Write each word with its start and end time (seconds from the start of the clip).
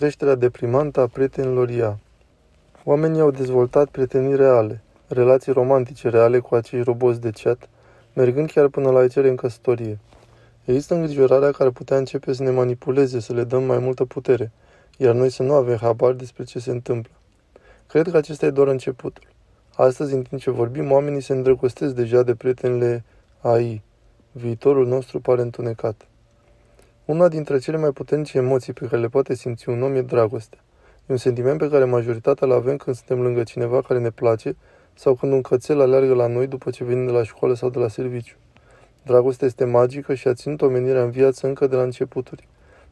Creșterea 0.00 0.34
deprimantă 0.34 1.00
a 1.00 1.06
prietenilor 1.06 1.68
ea. 1.68 1.98
Oamenii 2.84 3.20
au 3.20 3.30
dezvoltat 3.30 3.88
prietenii 3.88 4.36
reale, 4.36 4.82
relații 5.08 5.52
romantice 5.52 6.08
reale 6.08 6.38
cu 6.38 6.54
acei 6.54 6.82
roboți 6.82 7.20
de 7.20 7.30
chat, 7.30 7.68
mergând 8.12 8.50
chiar 8.50 8.68
până 8.68 8.90
la 8.90 8.98
a 8.98 9.08
cere 9.08 9.28
în 9.28 9.36
căsătorie. 9.36 9.98
Există 10.64 10.94
îngrijorarea 10.94 11.50
care 11.50 11.70
putea 11.70 11.96
începe 11.96 12.32
să 12.32 12.42
ne 12.42 12.50
manipuleze, 12.50 13.20
să 13.20 13.32
le 13.32 13.44
dăm 13.44 13.64
mai 13.64 13.78
multă 13.78 14.04
putere, 14.04 14.52
iar 14.96 15.14
noi 15.14 15.30
să 15.30 15.42
nu 15.42 15.52
avem 15.52 15.76
habar 15.76 16.12
despre 16.12 16.44
ce 16.44 16.58
se 16.58 16.70
întâmplă. 16.70 17.12
Cred 17.86 18.10
că 18.10 18.16
acesta 18.16 18.46
e 18.46 18.50
doar 18.50 18.68
începutul. 18.68 19.26
Astăzi, 19.74 20.14
în 20.14 20.22
timp 20.22 20.40
ce 20.40 20.50
vorbim, 20.50 20.90
oamenii 20.90 21.20
se 21.20 21.32
îndrăgostesc 21.32 21.94
deja 21.94 22.22
de 22.22 22.34
prietenile 22.34 23.04
AI. 23.40 23.82
Viitorul 24.32 24.86
nostru 24.86 25.20
pare 25.20 25.40
întunecat. 25.40 26.09
Una 27.04 27.28
dintre 27.28 27.58
cele 27.58 27.76
mai 27.76 27.90
puternice 27.90 28.38
emoții 28.38 28.72
pe 28.72 28.86
care 28.86 29.00
le 29.00 29.08
poate 29.08 29.34
simți 29.34 29.68
un 29.68 29.82
om 29.82 29.94
e 29.94 30.02
dragostea. 30.02 30.58
E 31.00 31.12
un 31.12 31.16
sentiment 31.16 31.58
pe 31.58 31.68
care 31.68 31.84
majoritatea 31.84 32.46
îl 32.46 32.52
avem 32.52 32.76
când 32.76 32.96
suntem 32.96 33.22
lângă 33.22 33.42
cineva 33.42 33.82
care 33.82 34.00
ne 34.00 34.10
place 34.10 34.56
sau 34.94 35.14
când 35.14 35.32
un 35.32 35.40
cățel 35.40 35.80
aleargă 35.80 36.14
la 36.14 36.26
noi 36.26 36.46
după 36.46 36.70
ce 36.70 36.84
venim 36.84 37.06
de 37.06 37.12
la 37.12 37.22
școală 37.22 37.54
sau 37.54 37.70
de 37.70 37.78
la 37.78 37.88
serviciu. 37.88 38.36
Dragostea 39.02 39.46
este 39.46 39.64
magică 39.64 40.14
și 40.14 40.28
a 40.28 40.34
ținut 40.34 40.62
omenirea 40.62 41.02
în 41.02 41.10
viață 41.10 41.46
încă 41.46 41.66
de 41.66 41.76
la 41.76 41.82
începuturi. 41.82 42.48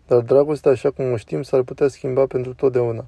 Dar 0.07 0.21
dragostea, 0.21 0.71
așa 0.71 0.91
cum 0.91 1.13
o 1.13 1.17
știm, 1.17 1.43
s-ar 1.43 1.63
putea 1.63 1.89
schimba 1.89 2.27
pentru 2.27 2.55
totdeauna. 2.55 3.07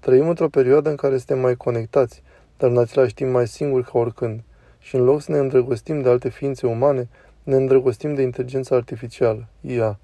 Trăim 0.00 0.28
într-o 0.28 0.48
perioadă 0.48 0.90
în 0.90 0.96
care 0.96 1.16
suntem 1.16 1.38
mai 1.38 1.54
conectați, 1.54 2.22
dar 2.56 2.70
în 2.70 2.78
același 2.78 3.14
timp 3.14 3.30
mai 3.30 3.48
singuri 3.48 3.84
ca 3.84 3.98
oricând. 3.98 4.40
Și 4.78 4.94
în 4.96 5.04
loc 5.04 5.20
să 5.20 5.32
ne 5.32 5.38
îndrăgostim 5.38 6.02
de 6.02 6.08
alte 6.08 6.28
ființe 6.28 6.66
umane, 6.66 7.08
ne 7.42 7.56
îndrăgostim 7.56 8.14
de 8.14 8.22
inteligența 8.22 8.76
artificială, 8.76 9.46
IA. 9.60 9.98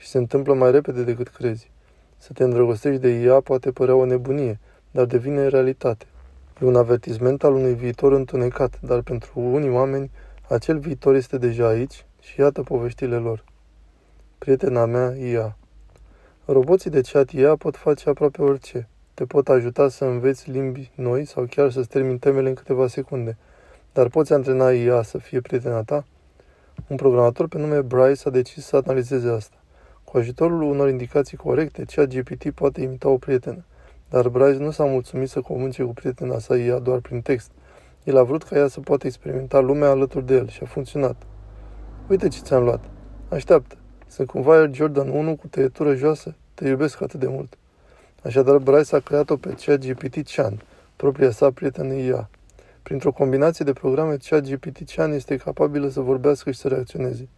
Și 0.00 0.06
se 0.06 0.18
întâmplă 0.18 0.54
mai 0.54 0.70
repede 0.70 1.02
decât 1.02 1.28
crezi. 1.28 1.70
Să 2.16 2.32
te 2.32 2.44
îndrăgostești 2.44 3.00
de 3.00 3.08
IA 3.08 3.40
poate 3.40 3.70
părea 3.70 3.94
o 3.94 4.04
nebunie, 4.04 4.60
dar 4.90 5.04
devine 5.04 5.46
realitate. 5.46 6.06
E 6.62 6.66
un 6.66 6.76
avertisment 6.76 7.44
al 7.44 7.52
unui 7.52 7.74
viitor 7.74 8.12
întunecat, 8.12 8.80
dar 8.80 9.00
pentru 9.00 9.40
unii 9.40 9.70
oameni 9.70 10.10
acel 10.48 10.78
viitor 10.78 11.14
este 11.14 11.38
deja 11.38 11.66
aici 11.66 12.04
și 12.20 12.40
iată 12.40 12.62
poveștile 12.62 13.16
lor. 13.16 13.44
Prietena 14.38 14.84
mea, 14.84 15.16
IA. 15.16 15.56
Roboții 16.44 16.90
de 16.90 17.00
chat 17.00 17.30
IA 17.30 17.56
pot 17.56 17.76
face 17.76 18.08
aproape 18.08 18.42
orice. 18.42 18.88
Te 19.14 19.24
pot 19.24 19.48
ajuta 19.48 19.88
să 19.88 20.04
înveți 20.04 20.50
limbi 20.50 20.90
noi 20.94 21.24
sau 21.24 21.46
chiar 21.50 21.70
să-ți 21.70 21.88
termini 21.88 22.18
temele 22.18 22.48
în 22.48 22.54
câteva 22.54 22.86
secunde. 22.86 23.36
Dar 23.92 24.08
poți 24.08 24.32
antrena 24.32 24.70
IA 24.70 25.02
să 25.02 25.18
fie 25.18 25.40
prietena 25.40 25.82
ta? 25.82 26.04
Un 26.86 26.96
programator 26.96 27.48
pe 27.48 27.58
nume 27.58 27.80
Bryce 27.80 28.28
a 28.28 28.30
decis 28.30 28.64
să 28.64 28.76
analizeze 28.76 29.28
asta. 29.28 29.59
Cu 30.10 30.18
ajutorul 30.18 30.62
unor 30.62 30.88
indicații 30.88 31.36
corecte, 31.36 31.84
ChatGPT 31.94 32.50
poate 32.50 32.82
imita 32.82 33.08
o 33.08 33.16
prietenă. 33.16 33.64
Dar 34.08 34.28
Bryce 34.28 34.58
nu 34.58 34.70
s-a 34.70 34.84
mulțumit 34.84 35.28
să 35.28 35.40
comunice 35.40 35.82
cu 35.82 35.92
prietena 35.92 36.38
sa 36.38 36.56
IA 36.56 36.78
doar 36.78 36.98
prin 36.98 37.20
text. 37.20 37.50
El 38.04 38.16
a 38.16 38.22
vrut 38.22 38.42
ca 38.42 38.56
ea 38.56 38.68
să 38.68 38.80
poată 38.80 39.06
experimenta 39.06 39.60
lumea 39.60 39.88
alături 39.88 40.26
de 40.26 40.34
el 40.34 40.48
și 40.48 40.60
a 40.62 40.66
funcționat. 40.66 41.22
Uite 42.08 42.28
ce 42.28 42.40
ți-am 42.40 42.62
luat. 42.62 42.84
Așteaptă. 43.28 43.76
Sunt 44.06 44.28
cumva 44.28 44.54
Air 44.54 44.70
Jordan 44.72 45.08
1 45.08 45.36
cu 45.36 45.46
tăietură 45.46 45.94
joasă. 45.94 46.34
Te 46.54 46.68
iubesc 46.68 47.02
atât 47.02 47.20
de 47.20 47.26
mult. 47.26 47.58
Așadar, 48.22 48.58
Bryce 48.58 48.96
a 48.96 48.98
creat-o 48.98 49.36
pe 49.36 49.54
ChatGPT 49.64 50.32
Chan, 50.34 50.62
propria 50.96 51.30
sa 51.30 51.50
prietenă 51.50 51.94
IA. 51.94 52.30
Printr-o 52.82 53.12
combinație 53.12 53.64
de 53.64 53.72
programe, 53.72 54.16
ChatGPT 54.28 54.94
Chan 54.94 55.12
este 55.12 55.36
capabilă 55.36 55.88
să 55.88 56.00
vorbească 56.00 56.50
și 56.50 56.58
să 56.58 56.68
reacționeze. 56.68 57.28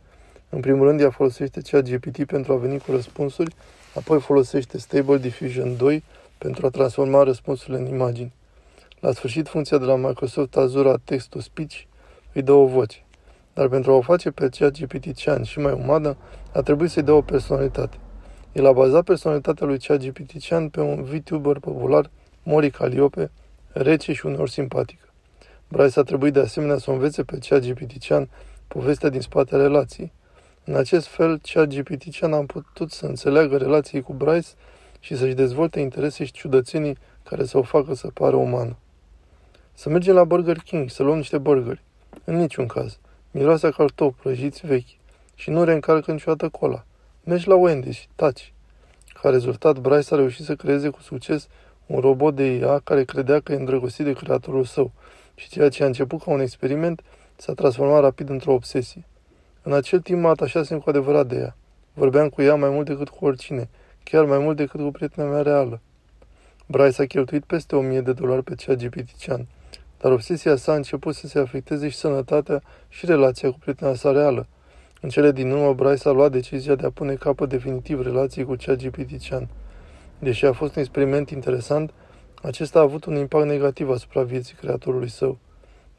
În 0.54 0.60
primul 0.60 0.86
rând, 0.86 1.00
ea 1.00 1.10
folosește 1.10 1.60
ChatGPT 1.60 2.24
pentru 2.24 2.52
a 2.52 2.56
veni 2.56 2.78
cu 2.78 2.90
răspunsuri, 2.90 3.54
apoi 3.94 4.20
folosește 4.20 4.78
Stable 4.78 5.16
Diffusion 5.16 5.76
2 5.76 6.04
pentru 6.38 6.66
a 6.66 6.70
transforma 6.70 7.22
răspunsurile 7.22 7.78
în 7.78 7.86
imagini. 7.86 8.32
La 9.00 9.12
sfârșit, 9.12 9.48
funcția 9.48 9.78
de 9.78 9.84
la 9.84 9.96
Microsoft 9.96 10.56
Azure 10.56 10.94
Text-to-Speech 11.04 11.74
îi 12.32 12.42
dă 12.42 12.52
o 12.52 12.66
voce. 12.66 13.04
Dar 13.54 13.68
pentru 13.68 13.92
a 13.92 13.94
o 13.94 14.00
face 14.00 14.30
pe 14.30 14.48
ChatGPT 14.48 15.22
Chan 15.22 15.42
și 15.42 15.58
mai 15.58 15.72
umană, 15.72 16.16
a 16.52 16.60
trebuit 16.60 16.90
să-i 16.90 17.02
dea 17.02 17.14
o 17.14 17.22
personalitate. 17.22 17.96
El 18.52 18.66
a 18.66 18.72
bazat 18.72 19.04
personalitatea 19.04 19.66
lui 19.66 19.78
ChatGPT 19.78 20.44
Chan 20.48 20.68
pe 20.68 20.80
un 20.80 21.02
VTuber 21.02 21.58
popular, 21.58 22.10
Mori 22.42 22.70
Caliope, 22.70 23.30
rece 23.68 24.12
și 24.12 24.26
uneori 24.26 24.50
simpatică. 24.50 25.08
Bryce 25.68 25.98
a 25.98 26.02
trebuit 26.02 26.32
de 26.32 26.40
asemenea 26.40 26.78
să 26.78 26.90
o 26.90 26.92
învețe 26.92 27.22
pe 27.22 27.38
ChatGPT 27.48 28.04
Chan 28.06 28.28
povestea 28.68 29.08
din 29.08 29.20
spatele 29.20 29.62
relației. 29.62 30.12
În 30.64 30.74
acest 30.74 31.06
fel, 31.06 31.40
ChatGPT 31.52 32.18
Chan 32.18 32.32
a 32.32 32.44
putut 32.44 32.90
să 32.90 33.06
înțeleagă 33.06 33.56
relații 33.56 34.00
cu 34.00 34.12
Bryce 34.12 34.48
și 35.00 35.16
să-și 35.16 35.34
dezvolte 35.34 35.80
interese 35.80 36.24
și 36.24 36.30
șciudățenii 36.30 36.96
care 37.22 37.44
să 37.44 37.58
o 37.58 37.62
facă 37.62 37.94
să 37.94 38.08
pară 38.08 38.36
umană. 38.36 38.76
Să 39.74 39.88
mergem 39.88 40.14
la 40.14 40.24
Burger 40.24 40.56
King, 40.56 40.90
să 40.90 41.02
luăm 41.02 41.16
niște 41.16 41.38
burgeri. 41.38 41.82
În 42.24 42.36
niciun 42.36 42.66
caz. 42.66 42.98
Miroase 43.30 43.70
cartofi 43.70 44.20
prăjiți 44.22 44.66
vechi. 44.66 44.88
Și 45.34 45.50
nu 45.50 45.64
reîncarcă 45.64 46.12
niciodată 46.12 46.48
cola. 46.48 46.84
Mergi 47.24 47.48
la 47.48 47.56
Wendy's 47.56 47.92
și 47.92 48.08
taci. 48.14 48.52
Ca 49.22 49.28
rezultat, 49.28 49.78
Bryce 49.78 50.14
a 50.14 50.16
reușit 50.16 50.44
să 50.44 50.54
creeze 50.54 50.88
cu 50.88 51.00
succes 51.00 51.48
un 51.86 52.00
robot 52.00 52.34
de 52.34 52.44
IA 52.44 52.78
care 52.78 53.04
credea 53.04 53.40
că 53.40 53.52
e 53.52 53.56
îndrăgostit 53.56 54.04
de 54.04 54.12
creatorul 54.12 54.64
său 54.64 54.92
și 55.34 55.48
ceea 55.48 55.68
ce 55.68 55.82
a 55.82 55.86
început 55.86 56.22
ca 56.22 56.30
un 56.30 56.40
experiment 56.40 57.02
s-a 57.36 57.52
transformat 57.54 58.00
rapid 58.00 58.28
într-o 58.28 58.52
obsesie. 58.52 59.06
În 59.62 59.72
acel 59.72 60.00
timp 60.00 60.20
mă 60.20 60.28
atașasem 60.28 60.78
cu 60.78 60.88
adevărat 60.88 61.26
de 61.26 61.36
ea. 61.36 61.56
Vorbeam 61.94 62.28
cu 62.28 62.42
ea 62.42 62.54
mai 62.54 62.70
mult 62.70 62.86
decât 62.86 63.08
cu 63.08 63.24
oricine, 63.24 63.68
chiar 64.02 64.24
mai 64.24 64.38
mult 64.38 64.56
decât 64.56 64.80
cu 64.80 64.90
prietena 64.90 65.28
mea 65.28 65.42
reală. 65.42 65.80
Bryce 66.66 67.02
a 67.02 67.06
cheltuit 67.06 67.44
peste 67.44 67.76
1000 67.76 68.00
de 68.00 68.12
dolari 68.12 68.42
pe 68.42 68.54
cea 68.54 68.74
GPT-Chan, 68.74 69.46
dar 69.98 70.12
obsesia 70.12 70.56
sa 70.56 70.72
a 70.72 70.74
început 70.74 71.14
să 71.14 71.26
se 71.26 71.38
afecteze 71.38 71.88
și 71.88 71.96
sănătatea 71.96 72.62
și 72.88 73.06
relația 73.06 73.50
cu 73.50 73.58
prietena 73.58 73.94
sa 73.94 74.12
reală. 74.12 74.46
În 75.00 75.08
cele 75.08 75.32
din 75.32 75.50
urmă, 75.50 75.74
Bryce 75.74 76.08
a 76.08 76.12
luat 76.12 76.32
decizia 76.32 76.74
de 76.74 76.86
a 76.86 76.90
pune 76.90 77.14
capăt 77.14 77.48
definitiv 77.48 78.02
relației 78.02 78.44
cu 78.44 78.56
cea 78.56 78.74
GPT-Chan. 78.74 79.48
Deși 80.18 80.44
a 80.44 80.52
fost 80.52 80.76
un 80.76 80.82
experiment 80.82 81.30
interesant, 81.30 81.92
acesta 82.42 82.78
a 82.78 82.82
avut 82.82 83.04
un 83.04 83.16
impact 83.16 83.46
negativ 83.46 83.90
asupra 83.90 84.22
vieții 84.22 84.54
creatorului 84.54 85.08
său. 85.08 85.38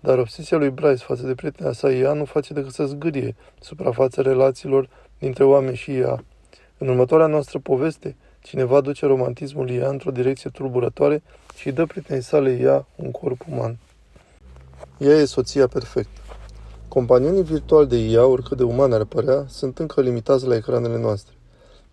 Dar 0.03 0.17
obsesia 0.17 0.57
lui 0.57 0.69
Bryce 0.69 1.03
față 1.03 1.25
de 1.25 1.35
prietena 1.35 1.71
sa 1.71 1.91
ea 1.91 2.13
nu 2.13 2.25
face 2.25 2.53
decât 2.53 2.71
să 2.71 2.85
zgârie 2.85 3.35
suprafața 3.61 4.21
relațiilor 4.21 4.89
dintre 5.19 5.43
oameni 5.43 5.75
și 5.75 5.97
ea. 5.97 6.23
În 6.77 6.87
următoarea 6.87 7.27
noastră 7.27 7.59
poveste, 7.59 8.15
cineva 8.41 8.81
duce 8.81 9.05
romantismul 9.05 9.69
ea 9.69 9.89
într-o 9.89 10.11
direcție 10.11 10.49
tulburătoare 10.49 11.23
și 11.55 11.71
dă 11.71 11.85
prietenei 11.85 12.21
sale 12.21 12.57
ea 12.61 12.85
un 12.95 13.11
corp 13.11 13.41
uman. 13.49 13.77
Ea 14.97 15.15
e 15.15 15.25
soția 15.25 15.67
perfectă. 15.67 16.19
Companionii 16.87 17.43
virtuali 17.43 17.87
de 17.87 17.97
IA, 17.97 18.25
oricât 18.25 18.57
de 18.57 18.63
umane 18.63 18.95
ar 18.95 19.03
părea, 19.03 19.45
sunt 19.47 19.79
încă 19.79 20.01
limitați 20.01 20.47
la 20.47 20.55
ecranele 20.55 20.99
noastre. 20.99 21.33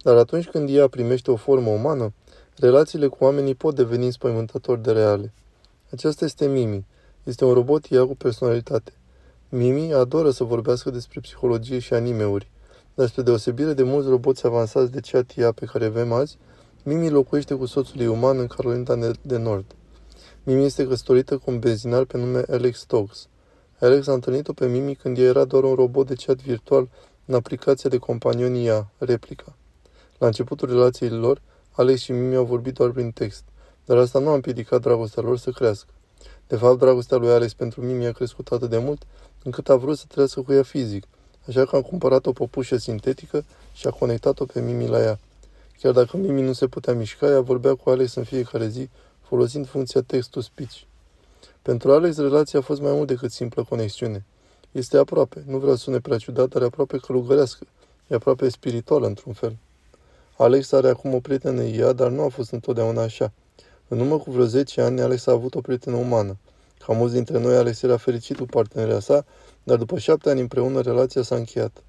Dar 0.03 0.17
atunci 0.17 0.47
când 0.47 0.69
ea 0.71 0.89
primește 0.89 1.31
o 1.31 1.37
formă 1.37 1.71
umană, 1.71 2.13
relațiile 2.57 3.07
cu 3.07 3.25
oamenii 3.25 3.55
pot 3.55 3.75
deveni 3.75 4.05
înspăimântători 4.05 4.83
de 4.83 4.93
reale. 4.93 5.33
Aceasta 5.91 6.25
este 6.25 6.47
Mimi. 6.47 6.87
Este 7.25 7.45
un 7.45 7.53
robot 7.53 7.87
IA 7.87 8.07
cu 8.07 8.17
personalitate. 8.17 8.93
Mimi 9.49 9.93
adoră 9.93 10.31
să 10.31 10.45
vorbească 10.45 10.91
despre 10.91 11.21
psihologie 11.21 11.79
și 11.79 11.95
animeuri, 11.95 12.51
dar 12.95 13.09
spre 13.09 13.23
deosebire 13.23 13.73
de 13.73 13.83
mulți 13.83 14.09
roboți 14.09 14.47
avansați 14.47 14.91
de 14.91 15.01
chat 15.01 15.31
IA 15.31 15.53
pe 15.53 15.67
care 15.67 15.85
avem 15.85 16.13
azi, 16.13 16.39
Mimi 16.83 17.11
locuiește 17.11 17.55
cu 17.55 17.67
soțul 17.67 18.01
ei 18.01 18.07
uman 18.07 18.39
în 18.39 18.47
Carolina 18.47 19.13
de 19.23 19.37
Nord. 19.37 19.65
Mimi 20.43 20.65
este 20.65 20.87
căsătorită 20.87 21.37
cu 21.37 21.51
un 21.51 21.59
benzinar 21.59 22.05
pe 22.05 22.19
nume 22.19 22.43
Alex 22.51 22.79
Stokes. 22.79 23.29
Alex 23.81 24.07
a 24.07 24.13
întâlnit-o 24.13 24.53
pe 24.53 24.67
Mimi 24.67 24.95
când 24.95 25.19
ea 25.19 25.25
era 25.25 25.45
doar 25.45 25.63
un 25.65 25.75
robot 25.75 26.07
de 26.07 26.15
chat 26.15 26.37
virtual 26.37 26.89
în 27.25 27.35
aplicația 27.35 27.91
de 27.91 27.97
companion 27.97 28.55
IA, 28.55 28.91
Replica. 28.99 29.57
La 30.19 30.27
începutul 30.27 30.69
relației 30.69 31.11
lor, 31.11 31.43
Alex 31.71 32.01
și 32.01 32.13
Mimi 32.13 32.37
au 32.37 32.45
vorbit 32.45 32.75
doar 32.75 32.91
prin 32.91 33.11
text, 33.11 33.45
dar 33.85 33.97
asta 33.97 34.19
nu 34.19 34.29
a 34.29 34.35
împiedicat 34.35 34.81
dragostea 34.81 35.23
lor 35.23 35.39
să 35.39 35.51
crească. 35.51 35.93
De 36.51 36.57
fapt, 36.57 36.79
dragostea 36.79 37.17
lui 37.17 37.31
Alex 37.31 37.53
pentru 37.53 37.81
Mimi 37.83 38.07
a 38.07 38.13
crescut 38.13 38.49
atât 38.49 38.71
de 38.71 38.79
mult 38.79 39.03
încât 39.43 39.69
a 39.69 39.77
vrut 39.77 39.99
să 39.99 40.05
trăiască 40.09 40.41
cu 40.41 40.53
ea 40.53 40.63
fizic, 40.63 41.05
așa 41.49 41.65
că 41.65 41.77
am 41.77 41.83
cumpărat 41.83 42.27
o 42.27 42.33
păpușă 42.33 42.77
sintetică 42.77 43.45
și 43.73 43.87
a 43.87 43.91
conectat-o 43.91 44.45
pe 44.45 44.61
Mimi 44.61 44.87
la 44.87 45.01
ea. 45.01 45.19
Chiar 45.81 45.93
dacă 45.93 46.17
Mimi 46.17 46.43
nu 46.43 46.53
se 46.53 46.67
putea 46.67 46.95
mișca, 46.95 47.27
ea 47.27 47.41
vorbea 47.41 47.75
cu 47.75 47.91
Alex 47.91 48.15
în 48.15 48.25
fiecare 48.25 48.69
zi, 48.69 48.89
folosind 49.21 49.69
funcția 49.69 50.01
text-to-speech. 50.01 50.75
Pentru 51.63 51.93
Alex, 51.93 52.17
relația 52.17 52.59
a 52.59 52.63
fost 52.63 52.81
mai 52.81 52.93
mult 52.93 53.07
decât 53.07 53.31
simplă 53.31 53.65
conexiune. 53.69 54.25
Este 54.73 54.97
aproape, 54.97 55.45
nu 55.47 55.59
vreau 55.59 55.75
să 55.75 55.83
sune 55.83 56.01
prea 56.01 56.17
ciudat, 56.17 56.49
dar 56.49 56.63
e 56.63 56.65
aproape 56.65 56.99
călugărească. 56.99 57.67
E 58.07 58.15
aproape 58.15 58.49
spirituală, 58.49 59.07
într-un 59.07 59.33
fel. 59.33 59.57
Alex 60.37 60.73
are 60.73 60.89
acum 60.89 61.15
o 61.15 61.21
prietenă 61.21 61.63
ea, 61.63 61.93
dar 61.93 62.11
nu 62.11 62.23
a 62.23 62.29
fost 62.29 62.51
întotdeauna 62.51 63.03
așa. 63.03 63.33
În 63.93 64.01
urmă 64.01 64.19
cu 64.19 64.31
vreo 64.31 64.45
10 64.45 64.81
ani, 64.81 65.01
Alex 65.01 65.27
a 65.27 65.33
avut 65.33 65.55
o 65.55 65.61
prietenă 65.61 65.97
umană. 65.97 66.37
Ca 66.87 66.93
mulți 66.93 67.15
dintre 67.15 67.39
noi, 67.39 67.57
Alex 67.57 67.83
era 67.83 67.97
fericit 67.97 68.37
cu 68.37 68.45
parteneria 68.45 69.01
sa, 69.01 69.25
dar 69.63 69.77
după 69.77 69.99
șapte 69.99 70.31
ani 70.31 70.41
împreună, 70.41 70.81
relația 70.81 71.23
s-a 71.23 71.35
încheiat. 71.35 71.83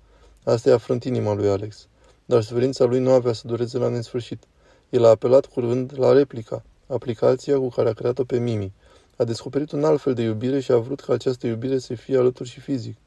Asta 0.43 0.69
i-a 0.69 0.77
frânt 0.77 1.03
inima 1.03 1.33
lui 1.33 1.49
Alex. 1.49 1.87
Dar 2.25 2.41
suferința 2.41 2.85
lui 2.85 2.99
nu 2.99 3.11
avea 3.11 3.33
să 3.33 3.47
dureze 3.47 3.77
la 3.77 3.87
nesfârșit. 3.87 4.43
El 4.89 5.05
a 5.05 5.09
apelat 5.09 5.45
curând 5.45 5.93
la 5.95 6.11
replica, 6.11 6.63
aplicația 6.87 7.57
cu 7.57 7.69
care 7.69 7.89
a 7.89 7.93
creat-o 7.93 8.23
pe 8.23 8.37
Mimi. 8.39 8.73
A 9.17 9.23
descoperit 9.23 9.71
un 9.71 9.83
alt 9.83 10.01
fel 10.01 10.13
de 10.13 10.21
iubire 10.21 10.59
și 10.59 10.71
a 10.71 10.77
vrut 10.77 10.99
ca 10.99 11.13
această 11.13 11.47
iubire 11.47 11.77
să 11.77 11.93
fie 11.93 12.17
alături 12.17 12.49
și 12.49 12.59
fizic. 12.59 12.97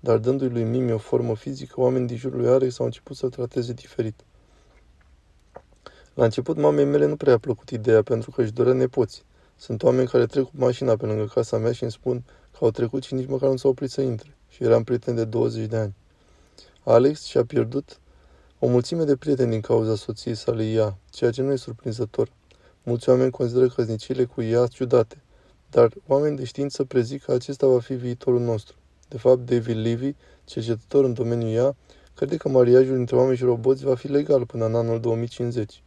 Dar 0.00 0.16
dându-i 0.16 0.48
lui 0.48 0.64
Mimi 0.64 0.92
o 0.92 0.98
formă 0.98 1.36
fizică, 1.36 1.80
oamenii 1.80 2.06
din 2.06 2.16
jurul 2.16 2.40
lui 2.40 2.48
Alex 2.48 2.78
au 2.78 2.84
început 2.84 3.16
să-l 3.16 3.30
trateze 3.30 3.72
diferit. 3.72 4.24
La 6.18 6.24
început, 6.24 6.56
mamei 6.56 6.84
mele 6.84 7.06
nu 7.06 7.16
prea 7.16 7.32
a 7.32 7.38
plăcut 7.38 7.70
ideea 7.70 8.02
pentru 8.02 8.30
că 8.30 8.42
își 8.42 8.52
dorea 8.52 8.72
nepoți. 8.72 9.24
Sunt 9.56 9.82
oameni 9.82 10.08
care 10.08 10.26
trec 10.26 10.44
cu 10.44 10.50
mașina 10.52 10.96
pe 10.96 11.06
lângă 11.06 11.24
casa 11.34 11.58
mea 11.58 11.72
și 11.72 11.82
îmi 11.82 11.92
spun 11.92 12.24
că 12.52 12.58
au 12.60 12.70
trecut 12.70 13.02
și 13.02 13.14
nici 13.14 13.28
măcar 13.28 13.50
nu 13.50 13.56
s-au 13.56 13.70
oprit 13.70 13.90
să 13.90 14.00
intre. 14.00 14.36
Și 14.48 14.64
eram 14.64 14.84
prieten 14.84 15.14
de 15.14 15.24
20 15.24 15.66
de 15.66 15.76
ani. 15.76 15.94
Alex 16.84 17.24
și-a 17.24 17.44
pierdut 17.44 17.98
o 18.58 18.66
mulțime 18.66 19.04
de 19.04 19.16
prieteni 19.16 19.50
din 19.50 19.60
cauza 19.60 19.94
soției 19.94 20.34
sale 20.34 20.64
ea, 20.70 20.96
ceea 21.10 21.30
ce 21.30 21.42
nu 21.42 21.52
e 21.52 21.56
surprinzător. 21.56 22.32
Mulți 22.82 23.08
oameni 23.08 23.30
consideră 23.30 23.68
căsnicile 23.68 24.24
cu 24.24 24.42
ea 24.42 24.66
ciudate, 24.66 25.22
dar 25.70 25.92
oameni 26.06 26.36
de 26.36 26.44
știință 26.44 26.84
prezic 26.84 27.24
că 27.24 27.32
acesta 27.32 27.66
va 27.66 27.80
fi 27.80 27.94
viitorul 27.94 28.40
nostru. 28.40 28.76
De 29.08 29.18
fapt, 29.18 29.50
David 29.50 29.76
Levy, 29.76 30.14
cercetător 30.44 31.04
în 31.04 31.12
domeniul 31.12 31.50
ea, 31.50 31.76
crede 32.14 32.36
că 32.36 32.48
mariajul 32.48 32.96
între 32.96 33.16
oameni 33.16 33.36
și 33.36 33.44
roboți 33.44 33.84
va 33.84 33.94
fi 33.94 34.08
legal 34.08 34.46
până 34.46 34.64
în 34.64 34.74
anul 34.74 35.00
2050. 35.00 35.82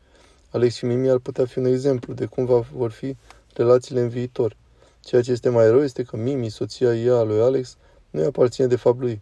Alex 0.51 0.75
și 0.75 0.85
Mimi 0.85 1.09
ar 1.09 1.17
putea 1.17 1.45
fi 1.45 1.59
un 1.59 1.65
exemplu 1.65 2.13
de 2.13 2.25
cum 2.25 2.45
va, 2.45 2.59
vor 2.59 2.91
fi 2.91 3.15
relațiile 3.53 4.01
în 4.01 4.09
viitor. 4.09 4.55
Ceea 4.99 5.21
ce 5.21 5.31
este 5.31 5.49
mai 5.49 5.69
rău 5.69 5.83
este 5.83 6.03
că 6.03 6.17
Mimi, 6.17 6.49
soția 6.49 6.95
ea 6.95 7.15
a 7.15 7.23
lui 7.23 7.41
Alex, 7.41 7.77
nu 8.09 8.19
îi 8.19 8.25
aparține 8.25 8.67
de 8.67 8.75
fapt 8.75 8.99
lui. 8.99 9.21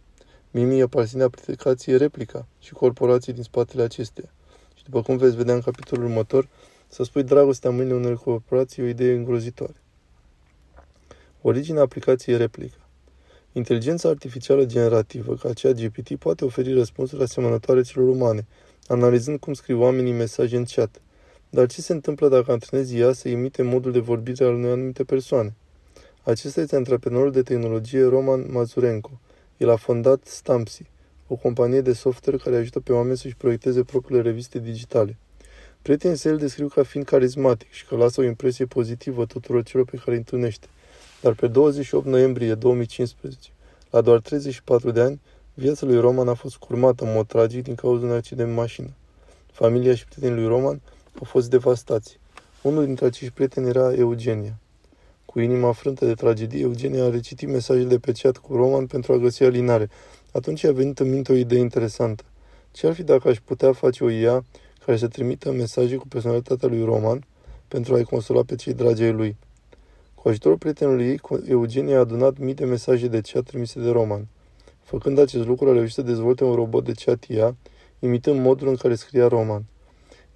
Mimi 0.51 0.81
aparține 0.81 1.23
aplicației 1.23 1.97
Replica 1.97 2.47
și 2.59 2.73
corporații 2.73 3.33
din 3.33 3.43
spatele 3.43 3.83
acesteia. 3.83 4.29
Și 4.75 4.83
după 4.83 5.01
cum 5.01 5.17
veți 5.17 5.35
vedea 5.35 5.53
în 5.53 5.61
capitolul 5.61 6.05
următor, 6.05 6.47
să 6.87 7.03
spui 7.03 7.23
dragostea 7.23 7.69
mâine 7.69 7.93
unei 7.93 8.15
corporații 8.15 8.83
o 8.83 8.85
idee 8.85 9.15
îngrozitoare. 9.15 9.81
Originea 11.41 11.81
aplicației 11.81 12.37
Replica 12.37 12.89
Inteligența 13.51 14.09
artificială 14.09 14.65
generativă, 14.65 15.35
ca 15.35 15.49
aceea 15.49 15.73
GPT, 15.73 16.15
poate 16.15 16.45
oferi 16.45 16.73
răspunsuri 16.73 17.23
asemănătoare 17.23 17.81
celor 17.81 18.07
umane, 18.07 18.47
analizând 18.87 19.39
cum 19.39 19.53
scriu 19.53 19.81
oamenii 19.81 20.11
mesaje 20.11 20.57
în 20.57 20.63
chat. 20.63 21.01
Dar 21.49 21.67
ce 21.67 21.81
se 21.81 21.93
întâmplă 21.93 22.27
dacă 22.27 22.51
antrenezi 22.51 22.97
ea 22.97 23.11
să 23.11 23.29
imite 23.29 23.61
modul 23.61 23.91
de 23.91 23.99
vorbire 23.99 24.45
al 24.45 24.53
unei 24.53 24.71
anumite 24.71 25.03
persoane? 25.03 25.53
Acesta 26.23 26.61
este 26.61 26.75
antreprenorul 26.75 27.31
de 27.31 27.41
tehnologie 27.41 28.03
Roman 28.03 28.45
Mazurenko. 28.51 29.19
El 29.57 29.69
a 29.69 29.75
fondat 29.75 30.19
Stampsy, 30.25 30.83
o 31.27 31.35
companie 31.35 31.81
de 31.81 31.93
software 31.93 32.37
care 32.37 32.55
ajută 32.55 32.79
pe 32.79 32.93
oameni 32.93 33.17
să-și 33.17 33.35
proiecteze 33.35 33.83
propriile 33.83 34.21
reviste 34.21 34.59
digitale. 34.59 35.17
Prietenii 35.81 36.17
săi 36.17 36.31
îl 36.31 36.37
descriu 36.37 36.67
ca 36.67 36.83
fiind 36.83 37.05
carismatic 37.05 37.71
și 37.71 37.85
că 37.85 37.95
lasă 37.95 38.21
o 38.21 38.23
impresie 38.23 38.65
pozitivă 38.65 39.25
tuturor 39.25 39.63
celor 39.63 39.85
pe 39.85 39.97
care 39.97 40.11
îi 40.11 40.17
întâlnește. 40.17 40.67
Dar 41.21 41.33
pe 41.33 41.47
28 41.47 42.05
noiembrie 42.05 42.53
2015, 42.53 43.49
la 43.89 44.01
doar 44.01 44.19
34 44.19 44.91
de 44.91 45.01
ani, 45.01 45.21
viața 45.53 45.85
lui 45.85 45.99
Roman 45.99 46.27
a 46.27 46.33
fost 46.33 46.57
curmată 46.57 47.05
în 47.05 47.13
mod 47.13 47.27
tragic 47.27 47.63
din 47.63 47.75
cauza 47.75 48.03
unui 48.03 48.15
accident 48.15 48.53
mașină. 48.53 48.89
Familia 49.51 49.95
și 49.95 50.05
prietenii 50.05 50.41
lui 50.41 50.47
Roman 50.47 50.81
au 51.19 51.25
fost 51.25 51.49
devastați. 51.49 52.19
Unul 52.61 52.85
dintre 52.85 53.05
acești 53.05 53.33
prieteni 53.33 53.67
era 53.67 53.93
Eugenia. 53.93 54.59
Cu 55.25 55.39
inima 55.39 55.71
frântă 55.71 56.05
de 56.05 56.13
tragedie, 56.13 56.61
Eugenia 56.61 57.03
a 57.03 57.09
recitit 57.09 57.49
mesajele 57.49 57.87
de 57.87 57.99
pe 57.99 58.11
chat 58.11 58.37
cu 58.37 58.55
Roman 58.55 58.85
pentru 58.85 59.13
a 59.13 59.17
găsi 59.17 59.43
alinare. 59.43 59.89
Atunci 60.31 60.63
a 60.63 60.71
venit 60.71 60.99
în 60.99 61.09
minte 61.09 61.31
o 61.31 61.35
idee 61.35 61.59
interesantă. 61.59 62.23
Ce 62.71 62.87
ar 62.87 62.93
fi 62.93 63.03
dacă 63.03 63.27
aș 63.27 63.37
putea 63.39 63.73
face 63.73 64.03
o 64.03 64.09
IA 64.09 64.45
care 64.85 64.97
să 64.97 65.07
trimită 65.07 65.51
mesaje 65.51 65.95
cu 65.95 66.07
personalitatea 66.07 66.67
lui 66.67 66.83
Roman 66.83 67.25
pentru 67.67 67.95
a-i 67.95 68.03
consola 68.03 68.43
pe 68.43 68.55
cei 68.55 68.73
dragi 68.73 69.03
ai 69.03 69.11
lui? 69.11 69.37
Cu 70.15 70.29
ajutorul 70.29 70.57
prietenului 70.57 71.05
ei, 71.05 71.19
Eugenia 71.47 71.97
a 71.97 71.99
adunat 71.99 72.37
mii 72.37 72.53
de 72.53 72.65
mesaje 72.65 73.07
de 73.07 73.21
chat 73.21 73.43
trimise 73.43 73.79
de 73.79 73.89
Roman. 73.89 74.27
Făcând 74.83 75.19
acest 75.19 75.47
lucru, 75.47 75.69
a 75.69 75.73
reușit 75.73 75.93
să 75.93 76.01
dezvolte 76.01 76.43
un 76.43 76.55
robot 76.55 76.85
de 76.85 76.91
chat 77.05 77.23
IA, 77.23 77.55
imitând 77.99 78.39
modul 78.39 78.67
în 78.67 78.75
care 78.75 78.95
scria 78.95 79.27
Roman. 79.27 79.63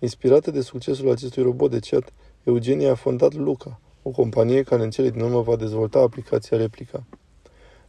Inspirată 0.04 0.52
de 0.52 0.62
succesul 0.62 1.12
acestui 1.12 1.44
robot 1.44 1.72
de 1.72 1.80
chat, 1.80 2.14
Eugenia 2.44 2.92
a 2.92 2.96
fondat 2.96 3.34
Luca, 3.34 3.80
o 4.02 4.10
companie 4.10 4.64
care 4.64 4.84
în 4.84 4.90
cele 4.90 5.10
din 5.10 5.22
urmă 5.22 5.42
va 5.42 5.56
dezvolta 5.56 6.00
aplicația 6.00 6.58
Replica. 6.58 7.04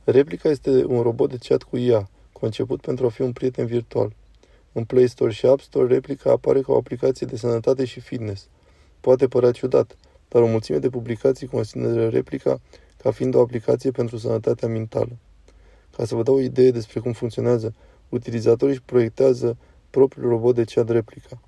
Replica 0.04 0.48
este 0.48 0.84
un 0.84 1.02
robot 1.02 1.30
de 1.30 1.36
chat 1.48 1.62
cu 1.62 1.76
IA, 1.76 2.08
conceput 2.32 2.80
pentru 2.80 3.06
a 3.06 3.08
fi 3.08 3.22
un 3.22 3.32
prieten 3.32 3.66
virtual. 3.66 4.12
În 4.72 4.84
Play 4.84 5.08
Store 5.08 5.32
și 5.32 5.46
App 5.46 5.60
Store, 5.60 5.86
Replica 5.86 6.30
apare 6.30 6.60
ca 6.60 6.72
o 6.72 6.76
aplicație 6.76 7.26
de 7.26 7.36
sănătate 7.36 7.84
și 7.84 8.00
fitness. 8.00 8.48
Poate 9.00 9.28
părea 9.28 9.50
ciudat, 9.50 9.96
dar 10.28 10.42
o 10.42 10.46
mulțime 10.46 10.78
de 10.78 10.88
publicații 10.90 11.46
consideră 11.46 12.08
Replica 12.08 12.60
ca 12.96 13.10
fiind 13.10 13.34
o 13.34 13.40
aplicație 13.40 13.90
pentru 13.90 14.16
sănătatea 14.16 14.68
mentală. 14.68 15.16
Ca 15.96 16.04
să 16.04 16.14
vă 16.14 16.22
dau 16.22 16.34
o 16.34 16.40
idee 16.40 16.70
despre 16.70 17.00
cum 17.00 17.12
funcționează, 17.12 17.74
utilizatorii 18.08 18.74
își 18.74 18.82
proiectează 18.82 19.56
propriul 19.90 20.28
robot 20.28 20.54
de 20.54 20.64
chat 20.64 20.88
Replica. 20.88 21.40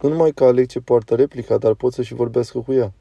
Nu 0.00 0.08
numai 0.08 0.32
că 0.32 0.44
aleg 0.44 0.66
ce 0.66 0.80
poartă 0.80 1.14
replica, 1.14 1.58
dar 1.58 1.74
pot 1.74 1.92
să 1.92 2.02
și 2.02 2.14
vorbească 2.14 2.58
cu 2.58 2.72
ea. 2.72 2.92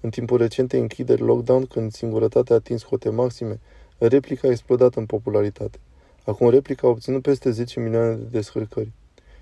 În 0.00 0.10
timpul 0.10 0.38
recentei 0.38 0.80
închideri 0.80 1.20
lockdown, 1.20 1.66
când 1.66 1.92
singurătatea 1.92 2.54
a 2.54 2.58
atins 2.58 2.82
cote 2.82 3.08
maxime, 3.08 3.60
replica 3.98 4.48
a 4.48 4.50
explodat 4.50 4.94
în 4.94 5.06
popularitate. 5.06 5.78
Acum 6.24 6.50
replica 6.50 6.86
a 6.86 6.90
obținut 6.90 7.22
peste 7.22 7.50
10 7.50 7.80
milioane 7.80 8.14
de 8.14 8.26
descărcări. 8.30 8.90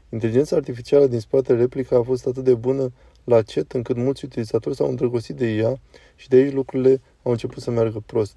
Inteligența 0.09 0.57
artificială 0.57 1.07
din 1.07 1.21
spatele 1.21 1.59
replica 1.59 1.97
a 1.97 2.03
fost 2.03 2.27
atât 2.27 2.45
de 2.45 2.55
bună 2.55 2.93
la 3.25 3.43
chat 3.43 3.73
încât 3.73 3.97
mulți 3.97 4.25
utilizatori 4.25 4.77
s-au 4.77 4.89
îndrăgostit 4.89 5.37
de 5.37 5.47
ea 5.47 5.81
și 6.17 6.29
de 6.29 6.37
aici 6.37 6.53
lucrurile 6.53 7.01
au 7.23 7.33
început 7.33 7.63
să 7.63 7.71
meargă 7.71 8.03
prost. 8.07 8.37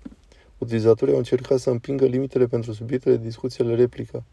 Utilizatorii 0.57 1.13
au 1.13 1.19
încercat 1.19 1.59
să 1.59 1.69
împingă 1.69 2.05
limitele 2.05 2.45
pentru 2.47 2.73
subiectele 2.73 3.15
de 3.15 3.23
discuție 3.23 3.63
ale 3.63 3.75
replica. 3.75 4.23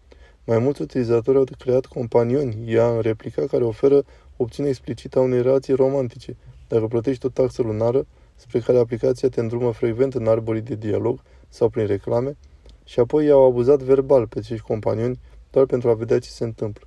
Mai 0.51 0.59
mulți 0.59 0.83
utilizatori 0.83 1.37
au 1.37 1.45
creat 1.59 1.87
companioni 1.87 2.73
ea 2.73 2.89
în 2.89 3.01
replica 3.01 3.47
care 3.47 3.65
oferă 3.65 4.05
opțiune 4.37 4.69
explicită 4.69 5.19
a 5.19 5.23
unei 5.23 5.43
relații 5.43 5.75
romantice, 5.75 6.37
dacă 6.69 6.87
plătești 6.87 7.27
o 7.27 7.29
taxă 7.29 7.63
lunară, 7.63 8.07
spre 8.35 8.59
care 8.59 8.79
aplicația 8.79 9.29
te 9.29 9.41
îndrumă 9.41 9.71
frecvent 9.71 10.15
în 10.15 10.27
arborii 10.27 10.61
de 10.61 10.75
dialog 10.75 11.21
sau 11.49 11.69
prin 11.69 11.87
reclame, 11.87 12.37
și 12.85 13.01
apoi 13.01 13.27
i-au 13.27 13.45
abuzat 13.45 13.83
verbal 13.83 14.27
pe 14.27 14.39
acești 14.39 14.65
companioni 14.65 15.21
doar 15.51 15.67
pentru 15.67 15.89
a 15.89 15.95
vedea 15.95 16.19
ce 16.19 16.29
se 16.29 16.45
întâmplă. 16.45 16.87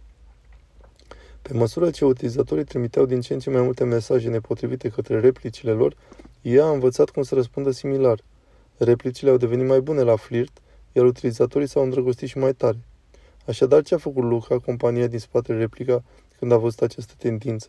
Pe 1.42 1.54
măsură 1.54 1.90
ce 1.90 2.06
utilizatorii 2.06 2.64
trimiteau 2.64 3.06
din 3.06 3.22
ce 3.22 3.34
în 3.34 3.40
ce 3.40 3.50
mai 3.50 3.62
multe 3.62 3.84
mesaje 3.84 4.30
nepotrivite 4.30 4.90
către 4.90 5.20
replicile 5.20 5.72
lor, 5.72 5.96
ea 6.42 6.66
a 6.66 6.72
învățat 6.72 7.10
cum 7.10 7.24
să 7.24 7.36
răspundă 7.36 7.72
similar. 7.72 8.20
Replicile 8.78 9.30
au 9.30 9.38
devenit 9.38 9.68
mai 9.68 9.82
bune 9.82 10.02
la 10.02 10.16
flirt, 10.16 10.62
iar 10.92 11.06
utilizatorii 11.06 11.68
s-au 11.68 11.84
îndrăgostit 11.84 12.28
și 12.28 12.38
mai 12.38 12.54
tare. 12.54 12.78
Așadar, 13.46 13.84
ce 13.84 13.96
a 13.96 13.98
făcut 13.98 14.24
Luca, 14.24 14.60
compania 14.60 15.08
din 15.08 15.20
spatele 15.20 15.58
replica, 15.58 16.04
când 16.40 16.52
a 16.52 16.58
văzut 16.58 16.82
această 16.82 17.14
tendință? 17.18 17.68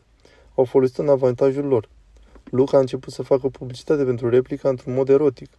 Au 0.54 0.64
folosit 0.64 0.98
în 0.98 1.08
avantajul 1.08 1.64
lor. 1.64 1.88
Luca 2.44 2.76
a 2.76 2.80
început 2.80 3.12
să 3.12 3.22
facă 3.22 3.48
publicitate 3.48 4.04
pentru 4.04 4.28
replica 4.28 4.68
într-un 4.68 4.94
mod 4.94 5.08
erotic. 5.08 5.50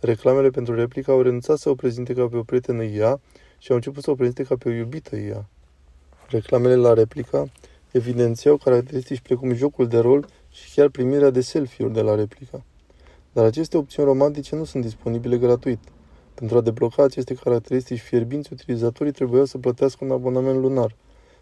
Reclamele 0.00 0.50
pentru 0.50 0.74
replica 0.74 1.12
au 1.12 1.22
renunțat 1.22 1.58
să 1.58 1.68
o 1.68 1.74
prezinte 1.74 2.12
ca 2.12 2.26
pe 2.26 2.36
o 2.36 2.42
prietenă 2.42 2.84
ea 2.84 3.20
și 3.58 3.70
au 3.70 3.76
început 3.76 4.02
să 4.02 4.10
o 4.10 4.14
prezinte 4.14 4.42
ca 4.42 4.56
pe 4.56 4.68
o 4.68 4.72
iubită 4.72 5.16
ea. 5.16 5.48
Reclamele 6.28 6.74
la 6.74 6.92
replica 6.92 7.44
evidențiau 7.90 8.56
caracteristici 8.56 9.20
precum 9.20 9.54
jocul 9.54 9.86
de 9.88 9.98
rol 9.98 10.26
și 10.50 10.74
chiar 10.74 10.88
primirea 10.88 11.30
de 11.30 11.40
selfie-uri 11.40 11.94
de 11.94 12.00
la 12.00 12.14
replica. 12.14 12.64
Dar 13.32 13.44
aceste 13.44 13.76
opțiuni 13.76 14.08
romantice 14.08 14.56
nu 14.56 14.64
sunt 14.64 14.82
disponibile 14.82 15.38
gratuit. 15.38 15.78
Pentru 16.34 16.56
a 16.56 16.60
debloca 16.60 17.02
aceste 17.02 17.34
caracteristici 17.34 18.00
fierbinți, 18.00 18.52
utilizatorii 18.52 19.12
trebuiau 19.12 19.44
să 19.44 19.58
plătească 19.58 20.04
un 20.04 20.10
abonament 20.10 20.60
lunar. 20.60 20.94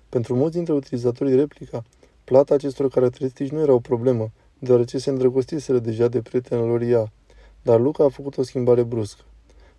Pentru 0.08 0.34
mulți 0.34 0.56
dintre 0.56 0.72
utilizatorii 0.72 1.36
replica, 1.36 1.84
plata 2.24 2.54
acestor 2.54 2.88
caracteristici 2.88 3.50
nu 3.50 3.60
era 3.60 3.72
o 3.72 3.78
problemă, 3.78 4.30
deoarece 4.58 4.98
se 4.98 5.10
îndrăgostiseră 5.10 5.78
deja 5.78 6.08
de 6.08 6.20
prietenul 6.20 6.68
lor 6.68 6.80
ea. 6.80 7.12
Dar 7.62 7.80
Luca 7.80 8.04
a 8.04 8.08
făcut 8.08 8.36
o 8.36 8.42
schimbare 8.42 8.82
bruscă. 8.82 9.22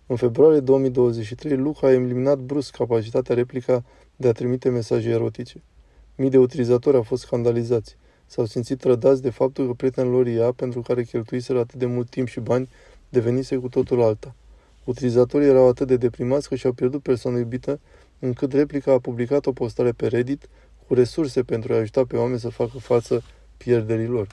În 0.06 0.16
februarie 0.16 0.60
2023, 0.60 1.56
Luca 1.56 1.86
a 1.86 1.92
eliminat 1.92 2.38
brusc 2.38 2.76
capacitatea 2.76 3.34
replica 3.34 3.84
de 4.16 4.28
a 4.28 4.32
trimite 4.32 4.68
mesaje 4.68 5.10
erotice. 5.10 5.62
Mii 6.16 6.30
de 6.30 6.38
utilizatori 6.38 6.96
au 6.96 7.02
fost 7.02 7.22
scandalizați. 7.22 7.96
S-au 8.26 8.44
simțit 8.44 8.78
trădați 8.78 9.22
de 9.22 9.30
faptul 9.30 9.66
că 9.66 9.72
prietenul 9.72 10.12
lor 10.12 10.26
ea, 10.26 10.52
pentru 10.52 10.80
care 10.80 11.02
cheltuiseră 11.02 11.58
atât 11.58 11.78
de 11.78 11.86
mult 11.86 12.10
timp 12.10 12.28
și 12.28 12.40
bani, 12.40 12.68
devenise 13.08 13.56
cu 13.56 13.68
totul 13.68 14.02
alta. 14.02 14.34
Utilizatorii 14.84 15.48
erau 15.48 15.68
atât 15.68 15.86
de 15.86 15.96
deprimați 15.96 16.48
că 16.48 16.54
și-au 16.54 16.72
pierdut 16.72 17.02
persoana 17.02 17.38
iubită, 17.38 17.80
încât 18.18 18.52
replica 18.52 18.92
a 18.92 18.98
publicat 18.98 19.46
o 19.46 19.52
postare 19.52 19.92
pe 19.92 20.06
Reddit 20.06 20.48
cu 20.86 20.94
resurse 20.94 21.42
pentru 21.42 21.72
a 21.72 21.76
ajuta 21.76 22.04
pe 22.04 22.16
oameni 22.16 22.40
să 22.40 22.48
facă 22.48 22.78
față 22.78 23.22
pierderilor. 23.56 24.26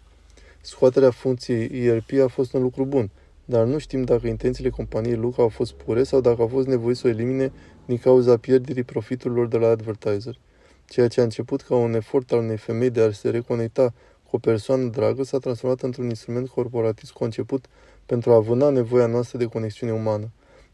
Scoaterea 0.61 1.11
funcției 1.11 1.85
ERP 1.85 2.11
a 2.23 2.27
fost 2.27 2.53
un 2.53 2.61
lucru 2.61 2.85
bun, 2.85 3.09
dar 3.45 3.65
nu 3.65 3.77
știm 3.77 4.03
dacă 4.03 4.27
intențiile 4.27 4.69
companiei 4.69 5.15
Luca 5.15 5.41
au 5.41 5.49
fost 5.49 5.73
pure 5.73 6.03
sau 6.03 6.21
dacă 6.21 6.41
au 6.41 6.47
fost 6.47 6.67
nevoiți 6.67 6.99
să 6.99 7.07
o 7.07 7.09
elimine 7.09 7.51
din 7.85 7.97
cauza 7.97 8.37
pierderii 8.37 8.83
profiturilor 8.83 9.47
de 9.47 9.57
la 9.57 9.67
advertiser. 9.67 10.39
Ceea 10.85 11.07
ce 11.07 11.19
a 11.19 11.23
început 11.23 11.61
ca 11.61 11.75
un 11.75 11.93
efort 11.93 12.31
al 12.31 12.39
unei 12.39 12.57
femei 12.57 12.89
de 12.89 13.01
a 13.01 13.11
se 13.11 13.29
reconecta 13.29 13.93
cu 14.29 14.35
o 14.35 14.39
persoană 14.39 14.83
dragă 14.83 15.23
s-a 15.23 15.37
transformat 15.37 15.81
într-un 15.81 16.09
instrument 16.09 16.47
corporatist 16.49 17.11
conceput 17.11 17.65
pentru 18.05 18.31
a 18.31 18.39
vâna 18.39 18.69
nevoia 18.69 19.05
noastră 19.05 19.37
de 19.37 19.45
conexiune 19.45 19.93
umană. 19.93 20.31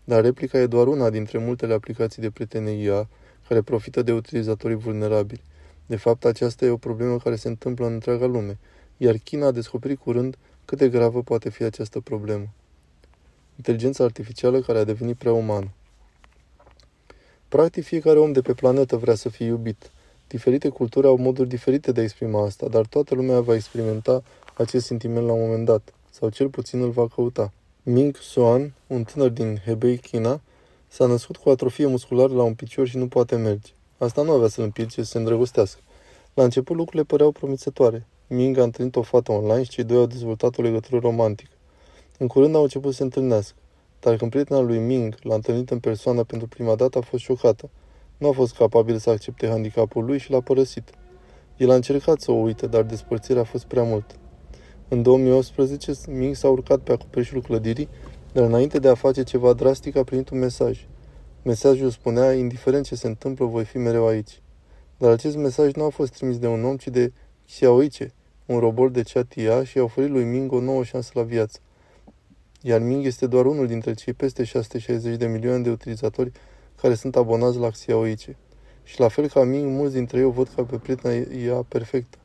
Dar 0.07 0.21
replica 0.21 0.57
e 0.57 0.67
doar 0.67 0.87
una 0.87 1.09
dintre 1.09 1.37
multele 1.37 1.73
aplicații 1.73 2.21
de 2.21 2.29
prietenie 2.29 2.83
IA 2.83 3.07
care 3.47 3.61
profită 3.61 4.01
de 4.01 4.13
utilizatorii 4.13 4.75
vulnerabili. 4.75 5.41
De 5.85 5.95
fapt, 5.95 6.25
aceasta 6.25 6.65
e 6.65 6.69
o 6.69 6.77
problemă 6.77 7.17
care 7.17 7.35
se 7.35 7.47
întâmplă 7.47 7.85
în 7.85 7.93
întreaga 7.93 8.25
lume, 8.25 8.57
iar 8.97 9.15
China 9.23 9.47
a 9.47 9.51
descoperit 9.51 9.99
curând 9.99 10.37
cât 10.65 10.77
de 10.77 10.89
gravă 10.89 11.23
poate 11.23 11.49
fi 11.49 11.63
această 11.63 11.99
problemă. 11.99 12.47
Inteligența 13.55 14.03
artificială 14.03 14.59
care 14.59 14.77
a 14.77 14.83
devenit 14.83 15.15
prea 15.15 15.33
umană. 15.33 15.69
Practic, 17.47 17.83
fiecare 17.83 18.19
om 18.19 18.31
de 18.31 18.41
pe 18.41 18.53
planetă 18.53 18.97
vrea 18.97 19.15
să 19.15 19.29
fie 19.29 19.45
iubit. 19.45 19.89
Diferite 20.27 20.69
culturi 20.69 21.07
au 21.07 21.17
moduri 21.17 21.49
diferite 21.49 21.91
de 21.91 21.99
a 21.99 22.03
exprima 22.03 22.45
asta, 22.45 22.67
dar 22.67 22.85
toată 22.85 23.15
lumea 23.15 23.39
va 23.39 23.55
experimenta 23.55 24.23
acest 24.53 24.85
sentiment 24.85 25.25
la 25.25 25.33
un 25.33 25.39
moment 25.39 25.65
dat, 25.65 25.93
sau 26.09 26.29
cel 26.29 26.49
puțin 26.49 26.81
îl 26.81 26.89
va 26.89 27.07
căuta. 27.07 27.51
Ming 27.87 28.17
Xuan, 28.17 28.73
un 28.87 29.03
tânăr 29.03 29.29
din 29.29 29.61
Hebei, 29.65 29.97
China, 29.97 30.41
s-a 30.87 31.05
născut 31.05 31.37
cu 31.37 31.49
atrofie 31.49 31.85
musculară 31.85 32.33
la 32.33 32.43
un 32.43 32.53
picior 32.53 32.87
și 32.87 32.97
nu 32.97 33.07
poate 33.07 33.35
merge. 33.35 33.71
Asta 33.97 34.21
nu 34.21 34.31
avea 34.31 34.47
să-l 34.47 34.63
împiedice 34.63 35.03
să 35.03 35.09
se 35.09 35.17
îndrăgostească. 35.17 35.79
La 36.33 36.43
început 36.43 36.75
lucrurile 36.75 37.03
păreau 37.03 37.31
promițătoare. 37.31 38.07
Ming 38.27 38.57
a 38.57 38.63
întâlnit 38.63 38.95
o 38.95 39.01
fată 39.01 39.31
online 39.31 39.63
și 39.63 39.69
cei 39.69 39.83
doi 39.83 39.97
au 39.97 40.05
dezvoltat 40.05 40.57
o 40.57 40.61
legătură 40.61 40.99
romantică. 40.99 41.51
În 42.17 42.27
curând 42.27 42.55
au 42.55 42.61
început 42.61 42.91
să 42.91 42.97
se 42.97 43.03
întâlnească. 43.03 43.55
Dar 43.99 44.15
când 44.15 44.31
prietena 44.31 44.59
lui 44.59 44.77
Ming 44.77 45.15
l-a 45.21 45.35
întâlnit 45.35 45.69
în 45.69 45.79
persoană 45.79 46.23
pentru 46.23 46.47
prima 46.47 46.75
dată, 46.75 46.97
a 46.97 47.01
fost 47.01 47.23
șocată. 47.23 47.69
Nu 48.17 48.27
a 48.27 48.31
fost 48.31 48.55
capabil 48.55 48.97
să 48.97 49.09
accepte 49.09 49.47
handicapul 49.47 50.05
lui 50.05 50.19
și 50.19 50.31
l-a 50.31 50.41
părăsit. 50.41 50.89
El 51.57 51.71
a 51.71 51.75
încercat 51.75 52.21
să 52.21 52.31
o 52.31 52.35
uite, 52.35 52.67
dar 52.67 52.83
despărțirea 52.83 53.41
a 53.41 53.45
fost 53.45 53.65
prea 53.65 53.83
mult. 53.83 54.15
În 54.87 55.01
2018, 55.01 55.91
Ming 56.07 56.35
s-a 56.35 56.49
urcat 56.49 56.79
pe 56.79 56.91
acoperișul 56.91 57.41
clădirii, 57.41 57.89
dar 58.33 58.43
înainte 58.43 58.79
de 58.79 58.87
a 58.87 58.95
face 58.95 59.23
ceva 59.23 59.53
drastic 59.53 59.95
a 59.95 60.03
primit 60.03 60.29
un 60.29 60.39
mesaj. 60.39 60.87
Mesajul 61.43 61.89
spunea, 61.89 62.33
indiferent 62.33 62.85
ce 62.85 62.95
se 62.95 63.07
întâmplă, 63.07 63.45
voi 63.45 63.65
fi 63.65 63.77
mereu 63.77 64.07
aici. 64.07 64.41
Dar 64.97 65.11
acest 65.11 65.35
mesaj 65.35 65.73
nu 65.73 65.83
a 65.83 65.89
fost 65.89 66.13
trimis 66.13 66.37
de 66.37 66.47
un 66.47 66.63
om, 66.63 66.77
ci 66.77 66.87
de 66.87 67.11
Xiaoice, 67.45 68.13
un 68.45 68.59
robot 68.59 68.93
de 68.93 69.03
chat 69.13 69.33
IA 69.33 69.63
și 69.63 69.77
a 69.77 69.83
oferit 69.83 70.09
lui 70.09 70.23
Ming 70.23 70.51
o 70.51 70.59
nouă 70.59 70.83
șansă 70.83 71.11
la 71.13 71.21
viață 71.21 71.59
iar 72.67 72.79
Ming 72.79 73.05
este 73.05 73.27
doar 73.27 73.45
unul 73.45 73.67
dintre 73.67 73.93
cei 73.93 74.13
peste 74.13 74.43
660 74.43 75.15
de 75.15 75.27
milioane 75.27 75.63
de 75.63 75.69
utilizatori 75.69 76.31
care 76.81 76.93
sunt 76.93 77.15
abonați 77.15 77.57
la 77.57 77.69
Xiaoice. 77.69 78.37
Și 78.83 78.99
la 78.99 79.07
fel 79.07 79.27
ca 79.27 79.43
Ming, 79.43 79.71
mulți 79.71 79.93
dintre 79.93 80.17
ei 80.17 80.23
o 80.23 80.29
văd 80.29 80.49
ca 80.55 80.63
pe 80.63 80.75
prietena 80.75 81.13
ea 81.13 81.65
perfectă. 81.67 82.17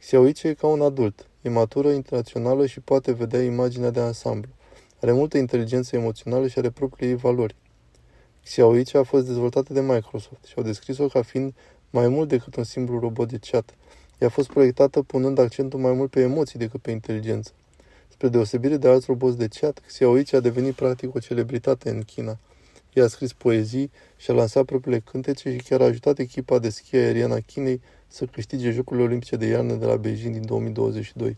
Xiaoice 0.00 0.48
e 0.48 0.54
ca 0.54 0.66
un 0.66 0.80
adult, 0.80 1.26
e 1.42 1.48
matură, 1.48 1.88
internațională 1.88 2.66
și 2.66 2.80
poate 2.80 3.12
vedea 3.12 3.42
imaginea 3.42 3.90
de 3.90 4.00
ansamblu. 4.00 4.50
Are 5.00 5.12
multă 5.12 5.38
inteligență 5.38 5.96
emoțională 5.96 6.46
și 6.48 6.58
are 6.58 6.70
propriile 6.70 7.12
ei 7.12 7.18
valori. 7.18 7.54
Xiaoice 8.44 8.98
a 8.98 9.02
fost 9.02 9.26
dezvoltată 9.26 9.72
de 9.72 9.80
Microsoft 9.80 10.44
și 10.44 10.54
au 10.56 10.62
descris-o 10.62 11.06
ca 11.06 11.22
fiind 11.22 11.54
mai 11.90 12.08
mult 12.08 12.28
decât 12.28 12.56
un 12.56 12.64
simplu 12.64 12.98
robot 12.98 13.28
de 13.28 13.38
chat. 13.50 13.74
Ea 14.18 14.26
a 14.26 14.30
fost 14.30 14.48
proiectată 14.48 15.02
punând 15.02 15.38
accentul 15.38 15.80
mai 15.80 15.92
mult 15.92 16.10
pe 16.10 16.20
emoții 16.20 16.58
decât 16.58 16.80
pe 16.80 16.90
inteligență. 16.90 17.50
Spre 18.08 18.28
deosebire 18.28 18.76
de 18.76 18.88
alți 18.88 19.06
roboți 19.06 19.38
de 19.38 19.48
chat, 19.60 19.82
Xiaoichi 19.86 20.34
a 20.34 20.40
devenit 20.40 20.74
practic 20.74 21.14
o 21.14 21.18
celebritate 21.18 21.90
în 21.90 22.02
China. 22.02 22.38
Ea 22.92 23.04
a 23.04 23.08
scris 23.08 23.32
poezii 23.32 23.90
și 24.16 24.30
a 24.30 24.34
lansat 24.34 24.64
propriile 24.64 24.98
cântece 24.98 25.52
și 25.52 25.56
chiar 25.68 25.80
a 25.80 25.84
ajutat 25.84 26.18
echipa 26.18 26.58
de 26.58 26.68
schi 26.68 26.96
aerian 26.96 27.32
a 27.32 27.38
Chinei 27.46 27.80
să 28.06 28.24
câștige 28.24 28.70
Jocurile 28.70 29.04
Olimpice 29.04 29.36
de 29.36 29.46
iarnă 29.46 29.74
de 29.74 29.86
la 29.86 29.96
Beijing 29.96 30.32
din 30.32 30.46
2022. 30.46 31.36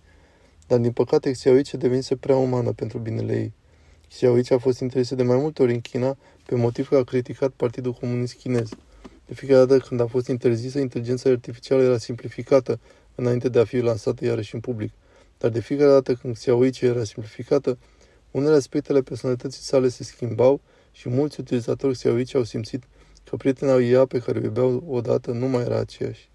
Dar, 0.67 0.79
din 0.79 0.93
păcate, 0.93 1.31
Xiaoichi 1.31 1.75
a 1.75 1.79
devenit 1.79 2.15
prea 2.21 2.37
umană 2.37 2.73
pentru 2.73 2.99
binele 2.99 3.37
ei. 3.37 3.53
Xiaoichi 4.09 4.53
a 4.53 4.59
fost 4.59 4.81
interesat 4.81 5.17
de 5.17 5.25
mai 5.25 5.37
multe 5.37 5.63
ori 5.63 5.73
în 5.73 5.81
China 5.81 6.17
pe 6.47 6.55
motiv 6.55 6.89
că 6.89 6.97
a 6.97 7.05
criticat 7.05 7.51
Partidul 7.51 7.93
Comunist 7.93 8.35
Chinez. 8.35 8.69
De 9.27 9.35
fiecare 9.35 9.65
dată 9.65 9.85
când 9.89 10.01
a 10.01 10.07
fost 10.07 10.29
interzisă, 10.29 10.79
inteligența 10.79 11.31
artificială 11.31 11.83
era 11.83 11.99
simplificată 11.99 12.81
înainte 13.15 13.49
de 13.49 13.59
a 13.59 13.65
fi 13.65 13.79
lansată 13.79 14.25
iarăși 14.25 14.55
în 14.55 14.61
public– 14.61 14.93
dar 15.39 15.51
de 15.51 15.61
fiecare 15.61 15.91
dată 15.91 16.15
când 16.15 16.35
Xiaoice 16.35 16.87
era 16.87 17.05
simplificată, 17.05 17.79
unele 18.31 18.55
aspecte 18.55 18.93
ale 18.93 19.03
personalității 19.03 19.63
sale 19.63 19.89
se 19.89 20.05
schimbau 20.05 20.61
și 20.93 21.09
mulți 21.09 21.41
utilizatori 21.41 21.95
Xiaoice 21.95 22.37
au 22.37 22.43
simțit 22.43 22.83
că 23.25 23.37
prietena 23.37 23.75
IA 23.75 24.05
pe 24.05 24.19
care 24.19 24.39
o 24.39 24.43
iubeau 24.43 24.85
odată 24.89 25.31
nu 25.31 25.47
mai 25.47 25.63
era 25.63 25.79
aceeași. 25.79 26.31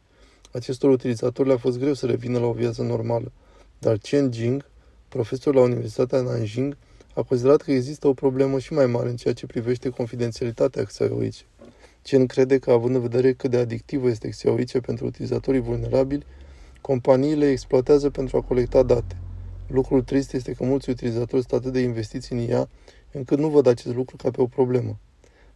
Acestor 0.53 0.89
utilizatori 0.89 1.47
le-a 1.47 1.57
fost 1.57 1.79
greu 1.79 1.93
să 1.93 2.05
revină 2.05 2.39
la 2.39 2.45
o 2.45 2.51
viață 2.51 2.81
normală, 2.81 3.31
dar 3.79 3.97
Chen 3.97 4.31
Jing, 4.31 4.65
profesor 5.07 5.53
la 5.53 5.61
Universitatea 5.61 6.21
Nanjing, 6.21 6.77
a 7.15 7.21
considerat 7.21 7.61
că 7.61 7.71
există 7.71 8.07
o 8.07 8.13
problemă 8.13 8.59
și 8.59 8.73
mai 8.73 8.85
mare 8.85 9.09
în 9.09 9.15
ceea 9.15 9.33
ce 9.33 9.45
privește 9.45 9.89
confidențialitatea 9.89 10.83
Xiaoice. 10.83 11.43
Chen 12.01 12.25
crede 12.25 12.57
că, 12.57 12.71
având 12.71 12.95
în 12.95 13.01
vedere 13.01 13.33
cât 13.33 13.49
de 13.49 13.57
adictivă 13.57 14.09
este 14.09 14.29
Xiaoice 14.29 14.79
pentru 14.79 15.05
utilizatorii 15.05 15.59
vulnerabili, 15.59 16.25
Companiile 16.81 17.49
exploatează 17.49 18.09
pentru 18.09 18.37
a 18.37 18.41
colecta 18.41 18.83
date. 18.83 19.17
Lucrul 19.67 20.01
trist 20.01 20.33
este 20.33 20.51
că 20.53 20.63
mulți 20.63 20.89
utilizatori 20.89 21.43
sunt 21.47 21.61
atât 21.61 21.73
de 21.73 21.79
investiți 21.79 22.33
în 22.33 22.49
ea, 22.49 22.69
încât 23.11 23.37
nu 23.37 23.49
văd 23.49 23.67
acest 23.67 23.95
lucru 23.95 24.15
ca 24.15 24.31
pe 24.31 24.41
o 24.41 24.45
problemă. 24.45 24.99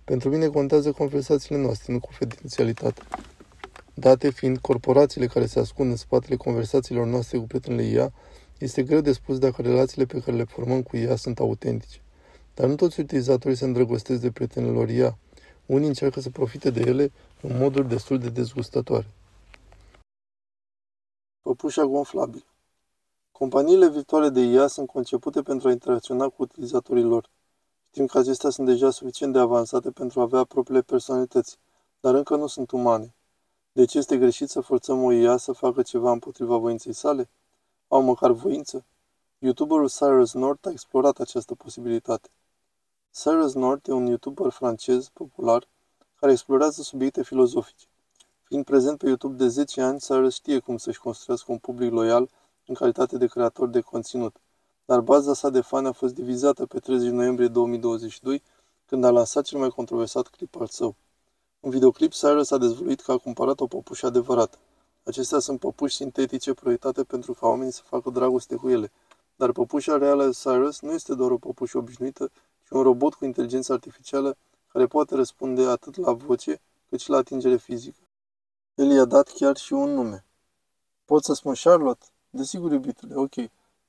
Pentru 0.03 0.29
mine 0.29 0.47
contează 0.47 0.91
conversațiile 0.91 1.61
noastre, 1.61 1.93
nu 1.93 1.99
confidențialitatea. 1.99 3.03
Date 3.99 4.29
fiind 4.29 4.57
corporațiile 4.57 5.27
care 5.27 5.45
se 5.45 5.59
ascund 5.59 5.89
în 5.89 5.95
spatele 5.95 6.35
conversațiilor 6.35 7.05
noastre 7.05 7.37
cu 7.37 7.43
prietenele 7.43 7.83
IA, 7.83 8.13
este 8.57 8.83
greu 8.83 9.01
de 9.01 9.11
spus 9.11 9.37
dacă 9.39 9.61
relațiile 9.61 10.05
pe 10.05 10.19
care 10.19 10.37
le 10.37 10.43
formăm 10.43 10.83
cu 10.83 10.97
ea 10.97 11.15
sunt 11.15 11.39
autentice. 11.39 12.01
Dar 12.53 12.67
nu 12.67 12.75
toți 12.75 12.99
utilizatorii 12.99 13.57
se 13.57 13.65
îndrăgostesc 13.65 14.21
de 14.21 14.31
prietenilor 14.31 14.89
IA. 14.89 15.17
Unii 15.65 15.87
încearcă 15.87 16.19
să 16.19 16.29
profite 16.29 16.69
de 16.69 16.79
ele 16.79 17.11
în 17.41 17.57
moduri 17.57 17.87
destul 17.87 18.19
de 18.19 18.29
dezgustătoare. 18.29 19.07
Păpușa 21.41 21.83
gonflabilă. 21.83 22.43
Companiile 23.31 23.89
virtuale 23.89 24.29
de 24.29 24.41
IA 24.41 24.67
sunt 24.67 24.87
concepute 24.87 25.41
pentru 25.41 25.67
a 25.67 25.71
interacționa 25.71 26.27
cu 26.27 26.41
utilizatorii 26.41 27.03
lor. 27.03 27.29
Știm 27.87 28.05
că 28.05 28.17
acestea 28.17 28.49
sunt 28.49 28.67
deja 28.67 28.89
suficient 28.89 29.33
de 29.33 29.39
avansate 29.39 29.91
pentru 29.91 30.19
a 30.19 30.23
avea 30.23 30.43
propriile 30.43 30.81
personalități, 30.81 31.57
dar 31.99 32.13
încă 32.13 32.35
nu 32.35 32.47
sunt 32.47 32.71
umane. 32.71 33.11
Deci 33.77 33.93
este 33.93 34.17
greșit 34.17 34.49
să 34.49 34.61
forțăm 34.61 35.03
o 35.03 35.11
IA 35.11 35.37
să 35.37 35.51
facă 35.51 35.81
ceva 35.81 36.11
împotriva 36.11 36.57
voinței 36.57 36.93
sale? 36.93 37.29
Au 37.87 38.01
măcar 38.01 38.31
voință? 38.31 38.85
YouTuberul 39.39 39.89
Cyrus 39.89 40.33
North 40.33 40.67
a 40.67 40.69
explorat 40.69 41.19
această 41.19 41.55
posibilitate. 41.55 42.29
Cyrus 43.13 43.53
North 43.53 43.87
e 43.87 43.91
un 43.91 44.05
YouTuber 44.05 44.51
francez 44.51 45.09
popular 45.09 45.67
care 46.19 46.31
explorează 46.31 46.81
subiecte 46.81 47.23
filozofice. 47.23 47.85
Fiind 48.43 48.65
prezent 48.65 48.97
pe 48.97 49.05
YouTube 49.05 49.35
de 49.35 49.47
10 49.47 49.81
ani, 49.81 49.99
Cyrus 49.99 50.33
știe 50.33 50.59
cum 50.59 50.77
să-și 50.77 50.99
construiască 50.99 51.51
un 51.51 51.57
public 51.57 51.91
loial 51.91 52.29
în 52.65 52.73
calitate 52.73 53.17
de 53.17 53.27
creator 53.27 53.67
de 53.67 53.81
conținut. 53.81 54.35
Dar 54.85 54.99
baza 54.99 55.33
sa 55.33 55.49
de 55.49 55.61
fani 55.61 55.87
a 55.87 55.91
fost 55.91 56.13
divizată 56.13 56.65
pe 56.65 56.79
30 56.79 57.09
noiembrie 57.09 57.47
2022, 57.47 58.43
când 58.85 59.03
a 59.03 59.09
lansat 59.09 59.43
cel 59.43 59.59
mai 59.59 59.69
controversat 59.69 60.27
clip 60.27 60.55
al 60.59 60.67
său. 60.67 60.95
În 61.59 61.69
videoclip, 61.69 62.11
Cyrus 62.11 62.51
a 62.51 62.57
dezvăluit 62.57 63.01
că 63.01 63.11
a 63.11 63.17
cumpărat 63.17 63.59
o 63.59 63.67
păpușă 63.67 64.05
adevărată. 64.05 64.57
Acestea 65.03 65.39
sunt 65.39 65.59
păpuși 65.59 65.95
sintetice 65.95 66.53
proiectate 66.53 67.03
pentru 67.03 67.33
ca 67.33 67.47
oamenii 67.47 67.73
să 67.73 67.81
facă 67.83 68.09
dragoste 68.09 68.55
cu 68.55 68.69
ele. 68.69 68.91
Dar 69.35 69.51
păpușa 69.51 69.97
reală 69.97 70.31
Cyrus 70.31 70.81
nu 70.81 70.91
este 70.91 71.15
doar 71.15 71.31
o 71.31 71.37
păpușă 71.37 71.77
obișnuită, 71.77 72.31
ci 72.65 72.69
un 72.69 72.81
robot 72.81 73.13
cu 73.13 73.25
inteligență 73.25 73.73
artificială 73.73 74.37
care 74.71 74.87
poate 74.87 75.15
răspunde 75.15 75.65
atât 75.65 75.95
la 75.95 76.13
voce 76.13 76.61
cât 76.89 76.99
și 76.99 77.09
la 77.09 77.17
atingere 77.17 77.57
fizică. 77.57 77.97
El 78.75 78.91
i-a 78.91 79.05
dat 79.05 79.27
chiar 79.27 79.57
și 79.57 79.73
un 79.73 79.93
nume. 79.93 80.25
Pot 81.05 81.23
să 81.23 81.33
spun 81.33 81.53
Charlotte? 81.63 82.05
Desigur, 82.29 82.71
iubitule, 82.71 83.15
ok. 83.15 83.33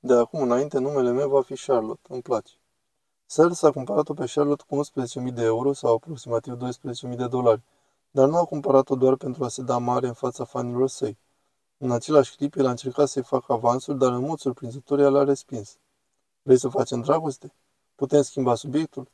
De 0.00 0.14
acum 0.14 0.42
înainte 0.42 0.78
numele 0.78 1.10
meu 1.12 1.28
va 1.28 1.42
fi 1.42 1.54
Charlotte, 1.66 2.12
îmi 2.12 2.22
place. 2.22 2.52
Sel 3.30 3.52
s-a 3.52 3.70
cumpărat-o 3.70 4.14
pe 4.14 4.30
Charlotte 4.34 4.64
cu 4.68 4.80
11.000 5.28 5.34
de 5.34 5.42
euro 5.42 5.72
sau 5.72 5.94
aproximativ 5.94 6.56
12.000 7.10 7.16
de 7.16 7.26
dolari, 7.26 7.62
dar 8.10 8.28
nu 8.28 8.36
a 8.36 8.44
cumpărat-o 8.44 8.94
doar 8.94 9.16
pentru 9.16 9.44
a 9.44 9.48
se 9.48 9.62
da 9.62 9.78
mare 9.78 10.06
în 10.06 10.12
fața 10.12 10.44
fanilor 10.44 10.88
săi. 10.88 11.18
În 11.78 11.90
același 11.90 12.36
clip, 12.36 12.54
el 12.54 12.66
a 12.66 12.70
încercat 12.70 13.08
să-i 13.08 13.22
facă 13.22 13.52
avansul, 13.52 13.98
dar 13.98 14.12
în 14.12 14.20
mod 14.20 14.38
surprinzător 14.38 14.98
el 14.98 15.16
a 15.16 15.24
respins. 15.24 15.76
Vrei 16.42 16.58
să 16.58 16.68
facem 16.68 17.00
dragoste? 17.00 17.52
Putem 17.94 18.22
schimba 18.22 18.54
subiectul? 18.54 19.08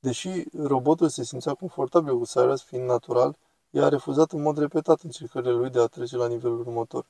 Deși 0.00 0.44
robotul 0.62 1.08
se 1.08 1.24
simțea 1.24 1.54
confortabil 1.54 2.18
cu 2.18 2.24
Cyrus 2.24 2.62
fiind 2.62 2.84
natural, 2.84 3.36
ea 3.70 3.84
a 3.84 3.88
refuzat 3.88 4.32
în 4.32 4.42
mod 4.42 4.58
repetat 4.58 5.00
încercările 5.00 5.52
lui 5.52 5.70
de 5.70 5.80
a 5.80 5.86
trece 5.86 6.16
la 6.16 6.26
nivelul 6.26 6.58
următor. 6.58 7.06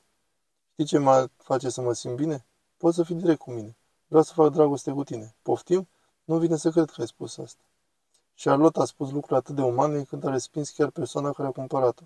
Știi 0.71 0.85
ce 0.85 0.97
mă 0.97 1.29
face 1.37 1.69
să 1.69 1.81
mă 1.81 1.93
simt 1.93 2.15
bine? 2.15 2.45
Poți 2.77 2.95
să 2.95 3.03
fii 3.03 3.15
direct 3.15 3.39
cu 3.39 3.51
mine. 3.51 3.75
Vreau 4.07 4.23
să 4.23 4.33
fac 4.33 4.51
dragoste 4.51 4.91
cu 4.91 5.03
tine. 5.03 5.35
Poftim? 5.41 5.87
Nu 6.31 6.37
vine 6.37 6.55
să 6.55 6.69
cred 6.69 6.89
că 6.89 7.01
ai 7.01 7.07
spus 7.07 7.37
asta. 7.37 7.61
Charlotte 8.35 8.79
a 8.79 8.85
spus 8.85 9.11
lucruri 9.11 9.39
atât 9.39 9.55
de 9.55 9.61
umane 9.61 9.97
încât 9.97 10.23
a 10.23 10.29
respins 10.29 10.69
chiar 10.69 10.89
persoana 10.89 11.31
care 11.31 11.47
a 11.47 11.51
cumpărat-o. 11.51 12.03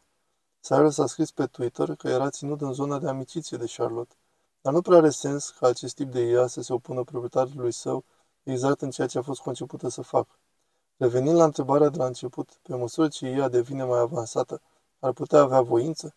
Cyrus 0.61 0.97
a 0.97 1.05
scris 1.05 1.31
pe 1.31 1.45
Twitter 1.45 1.95
că 1.95 2.07
era 2.07 2.29
ținut 2.29 2.61
în 2.61 2.73
zona 2.73 2.99
de 2.99 3.07
amiciție 3.07 3.57
de 3.57 3.71
Charlotte, 3.75 4.15
dar 4.61 4.73
nu 4.73 4.81
prea 4.81 4.97
are 4.97 5.09
sens 5.09 5.49
ca 5.49 5.67
acest 5.67 5.95
tip 5.95 6.11
de 6.11 6.21
IA 6.21 6.47
să 6.47 6.61
se 6.61 6.73
opună 6.73 7.03
proprietarului 7.03 7.71
său 7.71 8.03
exact 8.43 8.81
în 8.81 8.89
ceea 8.89 9.07
ce 9.07 9.17
a 9.17 9.21
fost 9.21 9.41
concepută 9.41 9.89
să 9.89 10.01
facă. 10.01 10.37
Revenind 10.97 11.35
la 11.35 11.43
întrebarea 11.43 11.89
de 11.89 11.97
la 11.97 12.05
început, 12.05 12.59
pe 12.61 12.75
măsură 12.75 13.07
ce 13.07 13.27
IA 13.27 13.49
devine 13.49 13.83
mai 13.83 13.99
avansată, 13.99 14.61
ar 14.99 15.11
putea 15.11 15.39
avea 15.39 15.61
voință? 15.61 16.15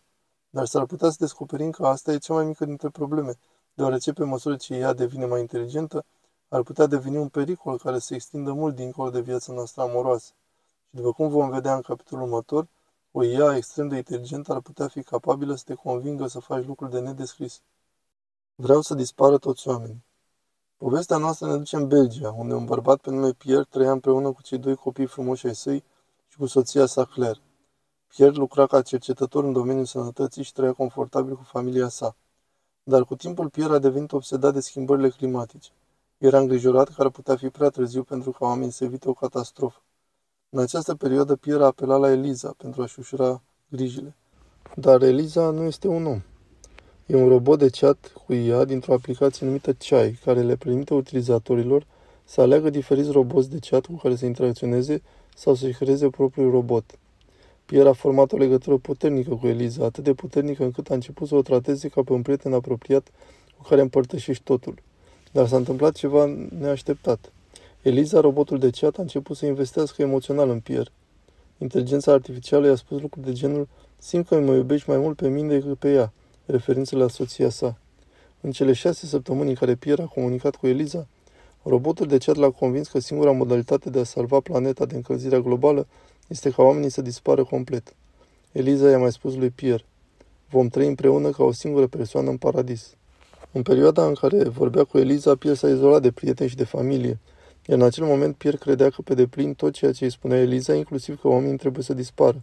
Dar 0.49 0.65
s-ar 0.65 0.85
putea 0.85 1.09
să 1.09 1.15
descoperim 1.19 1.71
că 1.71 1.87
asta 1.87 2.11
e 2.11 2.17
cea 2.17 2.33
mai 2.33 2.45
mică 2.45 2.65
dintre 2.65 2.89
probleme, 2.89 3.33
deoarece 3.73 4.13
pe 4.13 4.23
măsură 4.23 4.55
ce 4.55 4.73
ea 4.73 4.93
devine 4.93 5.25
mai 5.25 5.39
inteligentă, 5.39 6.05
ar 6.49 6.63
putea 6.63 6.85
deveni 6.85 7.17
un 7.17 7.27
pericol 7.27 7.77
care 7.77 7.99
se 7.99 8.15
extindă 8.15 8.51
mult 8.51 8.75
dincolo 8.75 9.09
de 9.09 9.21
viața 9.21 9.53
noastră 9.53 9.81
amoroasă. 9.81 10.33
Și 10.87 10.95
după 10.95 11.11
cum 11.11 11.29
vom 11.29 11.49
vedea 11.49 11.75
în 11.75 11.81
capitolul 11.81 12.23
următor, 12.23 12.67
o 13.11 13.23
IA 13.23 13.55
extrem 13.55 13.87
de 13.87 13.95
inteligentă 13.95 14.53
ar 14.53 14.61
putea 14.61 14.87
fi 14.87 15.03
capabilă 15.03 15.55
să 15.55 15.63
te 15.65 15.73
convingă 15.73 16.27
să 16.27 16.39
faci 16.39 16.65
lucruri 16.65 16.91
de 16.91 16.99
nedescris. 16.99 17.61
Vreau 18.55 18.81
să 18.81 18.93
dispară 18.93 19.37
toți 19.37 19.67
oamenii. 19.67 20.03
Povestea 20.77 21.17
noastră 21.17 21.47
ne 21.47 21.57
duce 21.57 21.75
în 21.75 21.87
Belgia, 21.87 22.31
unde 22.31 22.53
un 22.53 22.65
bărbat 22.65 22.99
pe 23.01 23.09
nume 23.09 23.31
Pierre 23.31 23.65
trăia 23.69 23.91
împreună 23.91 24.31
cu 24.31 24.41
cei 24.41 24.57
doi 24.57 24.75
copii 24.75 25.05
frumoși 25.05 25.47
ai 25.47 25.55
săi 25.55 25.83
și 26.27 26.37
cu 26.37 26.45
soția 26.45 26.85
sa 26.85 27.05
Claire. 27.05 27.39
Pierre 28.07 28.35
lucra 28.35 28.65
ca 28.65 28.81
cercetător 28.81 29.43
în 29.43 29.53
domeniul 29.53 29.85
sănătății 29.85 30.43
și 30.43 30.53
trăia 30.53 30.73
confortabil 30.73 31.35
cu 31.35 31.43
familia 31.43 31.87
sa. 31.87 32.15
Dar 32.83 33.05
cu 33.05 33.15
timpul 33.15 33.49
Pierre 33.49 33.73
a 33.73 33.79
devenit 33.79 34.11
obsedat 34.11 34.53
de 34.53 34.59
schimbările 34.59 35.09
climatice. 35.09 35.71
Era 36.19 36.39
îngrijorat 36.39 36.89
că 36.89 37.01
ar 37.01 37.09
putea 37.09 37.35
fi 37.35 37.49
prea 37.49 37.69
târziu 37.69 38.03
pentru 38.03 38.31
ca 38.31 38.45
oamenii 38.45 38.71
să 38.71 38.83
evite 38.83 39.09
o 39.09 39.13
catastrofă. 39.13 39.81
În 40.49 40.59
această 40.59 40.95
perioadă, 40.95 41.35
Pierre 41.35 41.63
a 41.63 41.65
apelat 41.65 41.99
la 41.99 42.11
Eliza 42.11 42.53
pentru 42.57 42.81
a-și 42.81 42.99
ușura 42.99 43.41
grijile. 43.69 44.15
Dar 44.75 45.01
Eliza 45.01 45.49
nu 45.49 45.63
este 45.63 45.87
un 45.87 46.05
om. 46.05 46.21
E 47.05 47.15
un 47.15 47.27
robot 47.27 47.59
de 47.59 47.69
chat 47.69 48.11
cu 48.25 48.33
IA 48.33 48.65
dintr-o 48.65 48.93
aplicație 48.93 49.45
numită 49.45 49.73
Chai, 49.73 50.19
care 50.23 50.41
le 50.41 50.55
permite 50.55 50.93
utilizatorilor 50.93 51.85
să 52.23 52.41
aleagă 52.41 52.69
diferiți 52.69 53.11
roboți 53.11 53.49
de 53.49 53.59
chat 53.69 53.85
cu 53.85 53.93
care 53.93 54.15
să 54.15 54.25
interacționeze 54.25 55.01
sau 55.35 55.55
să-și 55.55 55.77
creeze 55.77 56.09
propriul 56.09 56.51
robot. 56.51 56.99
Pierre 57.65 57.89
a 57.89 57.93
format 57.93 58.31
o 58.31 58.37
legătură 58.37 58.77
puternică 58.77 59.35
cu 59.35 59.47
Eliza, 59.47 59.85
atât 59.85 60.03
de 60.03 60.13
puternică 60.13 60.63
încât 60.63 60.89
a 60.89 60.93
început 60.93 61.27
să 61.27 61.35
o 61.35 61.41
trateze 61.41 61.87
ca 61.87 62.01
pe 62.03 62.13
un 62.13 62.21
prieten 62.21 62.53
apropiat 62.53 63.07
cu 63.57 63.63
care 63.63 63.81
împărtășești 63.81 64.43
totul. 64.43 64.81
Dar 65.31 65.47
s-a 65.47 65.55
întâmplat 65.55 65.95
ceva 65.95 66.25
neașteptat. 66.59 67.31
Eliza, 67.81 68.19
robotul 68.19 68.59
de 68.59 68.69
chat, 68.69 68.97
a 68.97 69.01
început 69.01 69.37
să 69.37 69.45
investească 69.45 70.01
emoțional 70.01 70.49
în 70.49 70.59
Pierre. 70.59 70.91
Inteligența 71.57 72.11
artificială 72.11 72.67
i-a 72.67 72.75
spus 72.75 73.01
lucruri 73.01 73.25
de 73.25 73.33
genul 73.33 73.67
Simt 73.97 74.27
că 74.27 74.39
mă 74.39 74.53
iubești 74.53 74.89
mai 74.89 74.97
mult 74.97 75.15
pe 75.15 75.27
mine 75.27 75.47
decât 75.47 75.77
pe 75.77 75.91
ea, 75.91 76.13
referință 76.45 76.95
la 76.95 77.07
soția 77.07 77.49
sa. 77.49 77.77
În 78.41 78.51
cele 78.51 78.73
șase 78.73 79.05
săptămâni 79.05 79.49
în 79.49 79.55
care 79.55 79.75
Pierre 79.75 80.01
a 80.01 80.05
comunicat 80.05 80.55
cu 80.55 80.67
Eliza, 80.67 81.07
robotul 81.63 82.07
de 82.07 82.17
chat 82.17 82.35
l-a 82.35 82.49
convins 82.49 82.87
că 82.87 82.99
singura 82.99 83.31
modalitate 83.31 83.89
de 83.89 83.99
a 83.99 84.03
salva 84.03 84.39
planeta 84.39 84.85
de 84.85 84.95
încălzirea 84.95 85.39
globală 85.39 85.87
este 86.27 86.49
ca 86.49 86.63
oamenii 86.63 86.89
să 86.89 87.01
dispară 87.01 87.43
complet. 87.43 87.95
Eliza 88.51 88.89
i-a 88.89 88.97
mai 88.97 89.11
spus 89.11 89.35
lui 89.35 89.49
Pierre, 89.49 89.85
vom 90.49 90.67
trăi 90.67 90.87
împreună 90.87 91.29
ca 91.29 91.43
o 91.43 91.51
singură 91.51 91.87
persoană 91.87 92.29
în 92.29 92.37
paradis. 92.37 92.95
În 93.51 93.61
perioada 93.61 94.05
în 94.05 94.13
care 94.13 94.49
vorbea 94.49 94.83
cu 94.83 94.97
Eliza, 94.97 95.35
Pierre 95.35 95.57
s-a 95.57 95.69
izolat 95.69 96.01
de 96.01 96.11
prieteni 96.11 96.49
și 96.49 96.55
de 96.55 96.63
familie, 96.63 97.19
iar 97.65 97.77
în 97.77 97.83
acel 97.83 98.05
moment 98.05 98.35
Pierre 98.35 98.57
credea 98.57 98.89
că 98.89 99.01
pe 99.01 99.13
deplin 99.13 99.53
tot 99.53 99.73
ceea 99.73 99.91
ce 99.91 100.03
îi 100.03 100.11
spunea 100.11 100.37
Eliza, 100.37 100.73
inclusiv 100.73 101.21
că 101.21 101.27
oamenii 101.27 101.57
trebuie 101.57 101.83
să 101.83 101.93
dispară, 101.93 102.41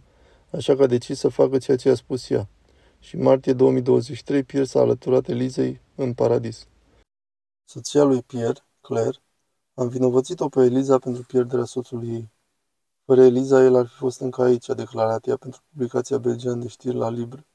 așa 0.51 0.75
că 0.75 0.83
a 0.83 0.87
decis 0.87 1.19
să 1.19 1.27
facă 1.27 1.57
ceea 1.57 1.77
ce 1.77 1.89
a 1.89 1.95
spus 1.95 2.29
ea. 2.29 2.49
Și 2.99 3.15
în 3.15 3.21
martie 3.21 3.53
2023, 3.53 4.43
Pierre 4.43 4.67
s-a 4.67 4.79
alăturat 4.79 5.27
Elizei 5.27 5.81
în 5.95 6.13
paradis. 6.13 6.67
Soția 7.65 8.03
lui 8.03 8.21
Pierre, 8.21 8.65
Claire, 8.81 9.17
a 9.73 9.83
învinovățit-o 9.83 10.49
pe 10.49 10.63
Eliza 10.63 10.97
pentru 10.97 11.23
pierderea 11.23 11.65
soțului 11.65 12.09
ei. 12.09 12.31
Fără 13.05 13.21
Eliza, 13.21 13.63
el 13.63 13.75
ar 13.75 13.87
fi 13.87 13.95
fost 13.95 14.19
încă 14.19 14.41
aici, 14.41 14.69
a 14.69 14.73
declarat 14.73 15.27
ea 15.27 15.37
pentru 15.37 15.61
publicația 15.69 16.17
belgeană 16.17 16.61
de 16.61 16.67
știri 16.67 16.95
la 16.95 17.09
Libre. 17.09 17.47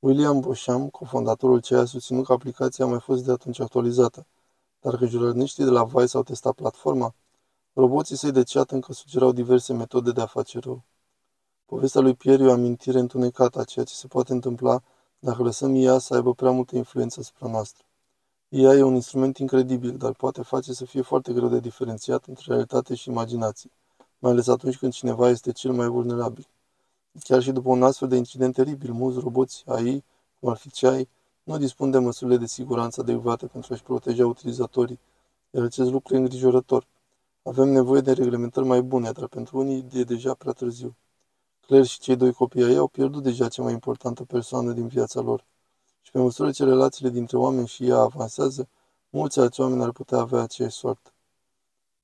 William 0.00 0.40
Bosham, 0.40 0.88
cofondatorul 0.88 1.60
CEA, 1.60 1.78
a 1.78 1.84
susținut 1.84 2.24
că 2.24 2.32
aplicația 2.32 2.84
a 2.84 2.88
mai 2.88 3.00
fost 3.00 3.24
de 3.24 3.32
atunci 3.32 3.60
actualizată, 3.60 4.26
dar 4.80 4.96
că 4.96 5.06
jurnaliștii 5.06 5.64
de 5.64 5.70
la 5.70 5.84
Vice 5.84 6.16
au 6.16 6.22
testat 6.22 6.54
platforma, 6.54 7.14
roboții 7.72 8.16
săi 8.16 8.32
de 8.32 8.42
chat 8.42 8.70
încă 8.70 8.92
sugerau 8.92 9.32
diverse 9.32 9.72
metode 9.72 10.12
de 10.12 10.20
a 10.20 10.26
face 10.26 10.58
rău. 10.58 10.82
Povestea 11.66 12.00
lui 12.00 12.14
Pierre 12.14 12.42
e 12.42 12.46
o 12.46 12.52
amintire 12.52 12.98
întunecată 12.98 13.58
a 13.58 13.64
ceea 13.64 13.84
ce 13.84 13.94
se 13.94 14.06
poate 14.06 14.32
întâmpla 14.32 14.82
dacă 15.18 15.42
lăsăm 15.42 15.74
IA 15.74 15.98
să 15.98 16.14
aibă 16.14 16.34
prea 16.34 16.50
multă 16.50 16.76
influență 16.76 17.20
asupra 17.20 17.48
noastră. 17.48 17.84
IA 18.48 18.74
e 18.74 18.82
un 18.82 18.94
instrument 18.94 19.38
incredibil, 19.38 19.96
dar 19.96 20.12
poate 20.12 20.42
face 20.42 20.72
să 20.72 20.84
fie 20.84 21.02
foarte 21.02 21.32
greu 21.32 21.48
de 21.48 21.60
diferențiat 21.60 22.24
între 22.24 22.44
realitate 22.46 22.94
și 22.94 23.08
imaginație 23.08 23.70
mai 24.20 24.32
ales 24.32 24.46
atunci 24.46 24.78
când 24.78 24.92
cineva 24.92 25.28
este 25.28 25.52
cel 25.52 25.72
mai 25.72 25.86
vulnerabil. 25.86 26.46
Chiar 27.22 27.42
și 27.42 27.52
după 27.52 27.68
un 27.68 27.82
astfel 27.82 28.08
de 28.08 28.16
incident 28.16 28.54
teribil, 28.54 28.92
mulți 28.92 29.18
roboți 29.18 29.62
AI, 29.66 30.04
cum 30.40 30.48
ar 30.48 30.56
fi 30.56 30.70
CEAI, 30.70 31.08
nu 31.42 31.58
dispun 31.58 31.90
de 31.90 31.98
măsurile 31.98 32.36
de 32.36 32.46
siguranță 32.46 33.00
adecvate 33.00 33.46
pentru 33.46 33.72
a-și 33.72 33.82
proteja 33.82 34.26
utilizatorii, 34.26 34.98
iar 35.50 35.64
acest 35.64 35.90
lucru 35.90 36.14
e 36.14 36.18
îngrijorător. 36.18 36.86
Avem 37.42 37.68
nevoie 37.68 38.00
de 38.00 38.12
reglementări 38.12 38.66
mai 38.66 38.82
bune, 38.82 39.10
dar 39.10 39.26
pentru 39.26 39.58
unii 39.58 39.86
e 39.92 40.04
deja 40.04 40.34
prea 40.34 40.52
târziu. 40.52 40.96
Claire 41.60 41.86
și 41.86 41.98
cei 41.98 42.16
doi 42.16 42.32
copii 42.32 42.64
ai 42.64 42.76
au 42.76 42.86
pierdut 42.86 43.22
deja 43.22 43.48
cea 43.48 43.62
mai 43.62 43.72
importantă 43.72 44.24
persoană 44.24 44.72
din 44.72 44.86
viața 44.86 45.20
lor. 45.20 45.44
Și 46.00 46.10
pe 46.10 46.18
măsură 46.18 46.50
ce 46.50 46.64
relațiile 46.64 47.10
dintre 47.10 47.36
oameni 47.36 47.66
și 47.66 47.86
ea 47.86 47.98
avansează, 47.98 48.68
mulți 49.10 49.40
alți 49.40 49.60
oameni 49.60 49.82
ar 49.82 49.92
putea 49.92 50.18
avea 50.18 50.40
aceeași 50.40 50.76
soartă 50.76 51.10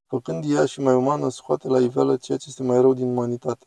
făcând 0.07 0.45
ea 0.55 0.67
și 0.67 0.81
mai 0.81 0.95
umană, 0.95 1.29
scoate 1.29 1.69
la 1.69 1.81
iveală 1.81 2.17
ceea 2.17 2.39
ce 2.39 2.49
este 2.49 2.63
mai 2.63 2.81
rău 2.81 2.95
din 2.95 3.09
umanitate. 3.09 3.67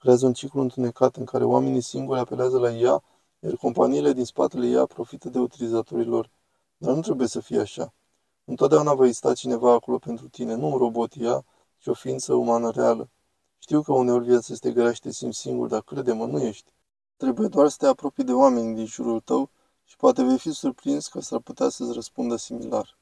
Creează 0.00 0.26
un 0.26 0.32
ciclu 0.32 0.60
întunecat 0.60 1.16
în 1.16 1.24
care 1.24 1.44
oamenii 1.44 1.80
singuri 1.80 2.18
apelează 2.18 2.58
la 2.58 2.70
ea, 2.70 3.02
iar 3.38 3.56
companiile 3.56 4.12
din 4.12 4.24
spatele 4.24 4.66
ea 4.66 4.86
profită 4.86 5.28
de 5.28 5.38
utilizatorii 5.38 6.04
lor. 6.04 6.30
Dar 6.76 6.94
nu 6.94 7.00
trebuie 7.00 7.26
să 7.26 7.40
fie 7.40 7.60
așa. 7.60 7.94
Întotdeauna 8.44 8.94
va 8.94 9.04
exista 9.04 9.34
cineva 9.34 9.72
acolo 9.72 9.98
pentru 9.98 10.28
tine, 10.28 10.54
nu 10.54 10.66
un 10.66 10.76
robot 10.76 11.12
ea, 11.16 11.44
ci 11.78 11.86
o 11.86 11.94
ființă 11.94 12.34
umană 12.34 12.70
reală. 12.70 13.10
Știu 13.58 13.82
că 13.82 13.92
uneori 13.92 14.24
viața 14.24 14.52
este 14.52 14.72
grea 14.72 14.92
și 14.92 15.00
te 15.00 15.12
simți 15.12 15.38
singur, 15.38 15.68
dar 15.68 15.82
crede-mă, 15.82 16.26
nu 16.26 16.38
ești. 16.38 16.72
Trebuie 17.16 17.48
doar 17.48 17.68
să 17.68 17.76
te 17.78 17.86
apropii 17.86 18.24
de 18.24 18.32
oameni 18.32 18.74
din 18.74 18.86
jurul 18.86 19.20
tău 19.20 19.50
și 19.84 19.96
poate 19.96 20.22
vei 20.22 20.38
fi 20.38 20.50
surprins 20.50 21.08
că 21.08 21.20
s-ar 21.20 21.40
putea 21.40 21.68
să-ți 21.68 21.92
răspundă 21.92 22.36
similar. 22.36 22.99